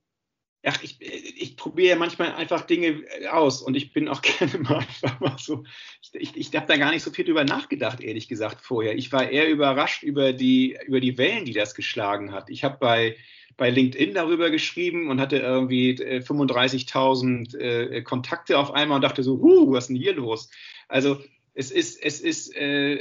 ach, 0.64 0.84
ich, 0.84 1.02
ich 1.02 1.56
probiere 1.56 1.98
manchmal 1.98 2.34
einfach 2.34 2.62
Dinge 2.62 3.06
aus 3.30 3.62
und 3.62 3.76
ich 3.76 3.94
bin 3.94 4.10
auch 4.10 4.22
gerne 4.40 4.58
mal 4.58 4.80
einfach 4.80 5.20
mal 5.22 5.38
so, 5.38 5.64
ich, 6.12 6.36
ich 6.36 6.54
habe 6.54 6.68
da 6.68 6.76
gar 6.76 6.92
nicht 6.92 7.04
so 7.04 7.12
viel 7.12 7.24
drüber 7.24 7.46
nachgedacht, 7.46 8.02
ehrlich 8.02 8.28
gesagt, 8.28 8.60
vorher. 8.60 8.98
Ich 8.98 9.14
war 9.14 9.30
eher 9.30 9.50
überrascht 9.50 10.04
über 10.04 10.34
die, 10.34 10.78
über 10.86 11.00
die 11.00 11.18
Wellen, 11.18 11.46
die 11.46 11.54
das 11.54 11.74
geschlagen 11.74 12.34
hat. 12.34 12.50
Ich 12.50 12.66
habe 12.66 12.78
bei 12.80 13.16
bei 13.62 13.70
LinkedIn 13.70 14.16
darüber 14.16 14.50
geschrieben 14.50 15.08
und 15.08 15.22
hatte 15.22 15.38
irgendwie 15.38 15.94
35.000 15.94 17.56
äh, 17.60 17.98
äh, 17.98 18.02
Kontakte 18.02 18.58
auf 18.58 18.74
einmal 18.74 18.96
und 18.96 19.04
dachte 19.04 19.22
so, 19.22 19.40
huh, 19.40 19.72
was 19.72 19.84
ist 19.84 19.88
denn 19.90 19.98
hier 19.98 20.16
los? 20.16 20.50
Also 20.88 21.22
es 21.54 21.70
ist, 21.70 22.04
es 22.04 22.22
ist, 22.22 22.56
äh, 22.56 22.94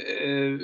äh, 0.53 0.59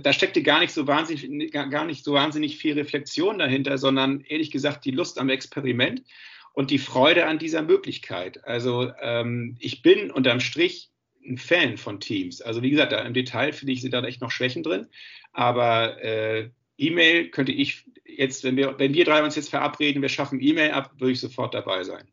da 0.00 0.12
steckte 0.12 0.44
gar 0.44 0.60
nicht 0.60 0.72
so 0.72 0.86
wahnsinnig, 0.86 1.50
gar 1.50 1.84
nicht 1.86 2.04
so 2.04 2.12
wahnsinnig 2.12 2.58
viel 2.58 2.74
Reflexion 2.74 3.40
dahinter, 3.40 3.78
sondern 3.78 4.20
ehrlich 4.28 4.52
gesagt 4.52 4.84
die 4.84 4.92
Lust 4.92 5.18
am 5.18 5.28
Experiment 5.28 6.04
und 6.52 6.70
die 6.70 6.78
Freude 6.78 7.26
an 7.26 7.40
dieser 7.40 7.62
Möglichkeit. 7.62 8.44
Also 8.44 8.92
ähm, 9.02 9.56
ich 9.58 9.82
bin 9.82 10.12
unterm 10.12 10.38
Strich 10.38 10.88
ein 11.26 11.36
Fan 11.36 11.78
von 11.78 11.98
Teams. 11.98 12.42
Also 12.42 12.62
wie 12.62 12.70
gesagt, 12.70 12.92
da 12.92 13.02
im 13.02 13.14
Detail 13.14 13.54
finde 13.54 13.72
ich, 13.72 13.80
sind 13.80 13.92
da 13.92 14.04
echt 14.04 14.20
noch 14.20 14.30
Schwächen 14.30 14.62
drin. 14.62 14.86
Aber 15.32 16.00
äh, 16.00 16.50
E-Mail 16.78 17.28
könnte 17.30 17.50
ich 17.50 17.84
jetzt, 18.20 18.44
wenn 18.44 18.56
wir, 18.56 18.78
wenn 18.78 18.92
wir 18.92 19.04
drei 19.04 19.24
uns 19.24 19.34
jetzt 19.34 19.48
verabreden, 19.48 20.02
wir 20.02 20.08
schaffen 20.08 20.40
E-Mail 20.40 20.72
ab, 20.72 20.92
würde 20.98 21.12
ich 21.12 21.20
sofort 21.20 21.54
dabei 21.54 21.82
sein. 21.84 22.06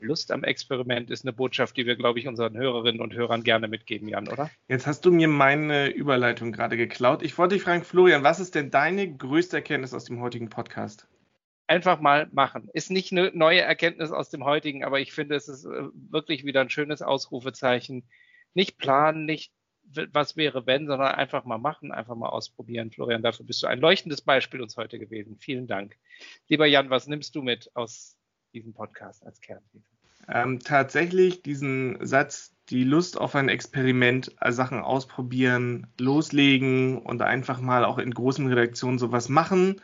Lust 0.00 0.30
am 0.30 0.44
Experiment 0.44 1.10
ist 1.10 1.24
eine 1.24 1.32
Botschaft, 1.32 1.76
die 1.76 1.84
wir, 1.84 1.96
glaube 1.96 2.20
ich, 2.20 2.28
unseren 2.28 2.56
Hörerinnen 2.56 3.00
und 3.00 3.14
Hörern 3.14 3.42
gerne 3.42 3.66
mitgeben, 3.66 4.06
Jan, 4.06 4.28
oder? 4.28 4.48
Jetzt 4.68 4.86
hast 4.86 5.04
du 5.04 5.10
mir 5.10 5.26
meine 5.26 5.88
Überleitung 5.88 6.52
gerade 6.52 6.76
geklaut. 6.76 7.24
Ich 7.24 7.36
wollte 7.36 7.56
dich 7.56 7.64
fragen, 7.64 7.82
Florian, 7.82 8.22
was 8.22 8.38
ist 8.38 8.54
denn 8.54 8.70
deine 8.70 9.12
größte 9.12 9.56
Erkenntnis 9.56 9.92
aus 9.94 10.04
dem 10.04 10.20
heutigen 10.20 10.50
Podcast? 10.50 11.08
Einfach 11.66 12.00
mal 12.00 12.28
machen. 12.30 12.70
Ist 12.72 12.92
nicht 12.92 13.10
eine 13.10 13.32
neue 13.34 13.60
Erkenntnis 13.60 14.12
aus 14.12 14.30
dem 14.30 14.44
heutigen, 14.44 14.84
aber 14.84 15.00
ich 15.00 15.12
finde, 15.12 15.34
es 15.34 15.48
ist 15.48 15.64
äh, 15.64 15.88
wirklich 15.92 16.44
wieder 16.44 16.60
ein 16.60 16.70
schönes 16.70 17.02
Ausrufezeichen. 17.02 18.04
Nicht 18.54 18.78
planen, 18.78 19.26
nicht 19.26 19.52
was 20.12 20.36
wäre 20.36 20.66
wenn, 20.66 20.86
sondern 20.86 21.14
einfach 21.14 21.44
mal 21.44 21.58
machen, 21.58 21.92
einfach 21.92 22.14
mal 22.14 22.28
ausprobieren. 22.28 22.90
Florian, 22.90 23.22
dafür 23.22 23.46
bist 23.46 23.62
du 23.62 23.66
ein 23.66 23.80
leuchtendes 23.80 24.20
Beispiel 24.20 24.60
uns 24.60 24.76
heute 24.76 24.98
gewesen. 24.98 25.36
Vielen 25.38 25.66
Dank. 25.66 25.96
Lieber 26.48 26.66
Jan, 26.66 26.90
was 26.90 27.06
nimmst 27.06 27.34
du 27.34 27.42
mit 27.42 27.70
aus 27.74 28.16
diesem 28.52 28.72
Podcast 28.72 29.24
als 29.24 29.40
Kernthese? 29.40 29.84
Ähm, 30.28 30.60
tatsächlich 30.60 31.42
diesen 31.42 32.04
Satz, 32.04 32.54
die 32.68 32.84
Lust 32.84 33.18
auf 33.18 33.34
ein 33.34 33.48
Experiment, 33.48 34.34
äh, 34.40 34.52
Sachen 34.52 34.80
ausprobieren, 34.80 35.86
loslegen 35.98 36.98
und 36.98 37.22
einfach 37.22 37.60
mal 37.60 37.84
auch 37.84 37.98
in 37.98 38.12
großen 38.12 38.46
Redaktionen 38.46 38.98
sowas 38.98 39.30
machen 39.30 39.80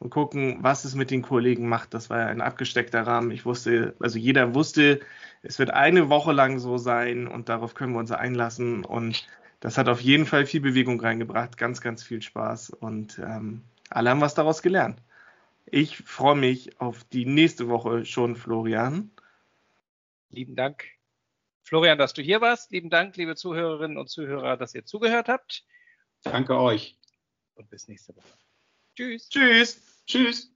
und 0.00 0.10
gucken, 0.10 0.58
was 0.60 0.84
es 0.84 0.96
mit 0.96 1.12
den 1.12 1.22
Kollegen 1.22 1.68
macht. 1.68 1.94
Das 1.94 2.10
war 2.10 2.20
ja 2.20 2.26
ein 2.26 2.40
abgesteckter 2.40 3.06
Rahmen. 3.06 3.30
Ich 3.30 3.46
wusste, 3.46 3.94
also 4.00 4.18
jeder 4.18 4.54
wusste, 4.54 5.00
es 5.42 5.60
wird 5.60 5.70
eine 5.70 6.08
Woche 6.08 6.32
lang 6.32 6.58
so 6.58 6.76
sein 6.76 7.28
und 7.28 7.48
darauf 7.48 7.74
können 7.74 7.92
wir 7.92 8.00
uns 8.00 8.10
einlassen. 8.10 8.84
Und 8.84 9.26
das 9.64 9.78
hat 9.78 9.88
auf 9.88 10.02
jeden 10.02 10.26
Fall 10.26 10.44
viel 10.44 10.60
Bewegung 10.60 11.00
reingebracht, 11.00 11.56
ganz, 11.56 11.80
ganz 11.80 12.02
viel 12.02 12.20
Spaß 12.20 12.68
und 12.68 13.18
ähm, 13.18 13.62
alle 13.88 14.10
haben 14.10 14.20
was 14.20 14.34
daraus 14.34 14.60
gelernt. 14.60 15.00
Ich 15.64 15.96
freue 15.96 16.36
mich 16.36 16.78
auf 16.82 17.02
die 17.04 17.24
nächste 17.24 17.66
Woche 17.68 18.04
schon, 18.04 18.36
Florian. 18.36 19.10
Lieben 20.28 20.54
Dank, 20.54 20.84
Florian, 21.62 21.96
dass 21.96 22.12
du 22.12 22.20
hier 22.20 22.42
warst. 22.42 22.72
Lieben 22.72 22.90
Dank, 22.90 23.16
liebe 23.16 23.36
Zuhörerinnen 23.36 23.96
und 23.96 24.10
Zuhörer, 24.10 24.58
dass 24.58 24.74
ihr 24.74 24.84
zugehört 24.84 25.28
habt. 25.28 25.64
Danke 26.22 26.60
euch. 26.60 26.98
Und 27.54 27.70
bis 27.70 27.88
nächste 27.88 28.14
Woche. 28.14 28.28
Tschüss. 28.94 29.30
Tschüss. 29.30 30.04
Tschüss. 30.06 30.53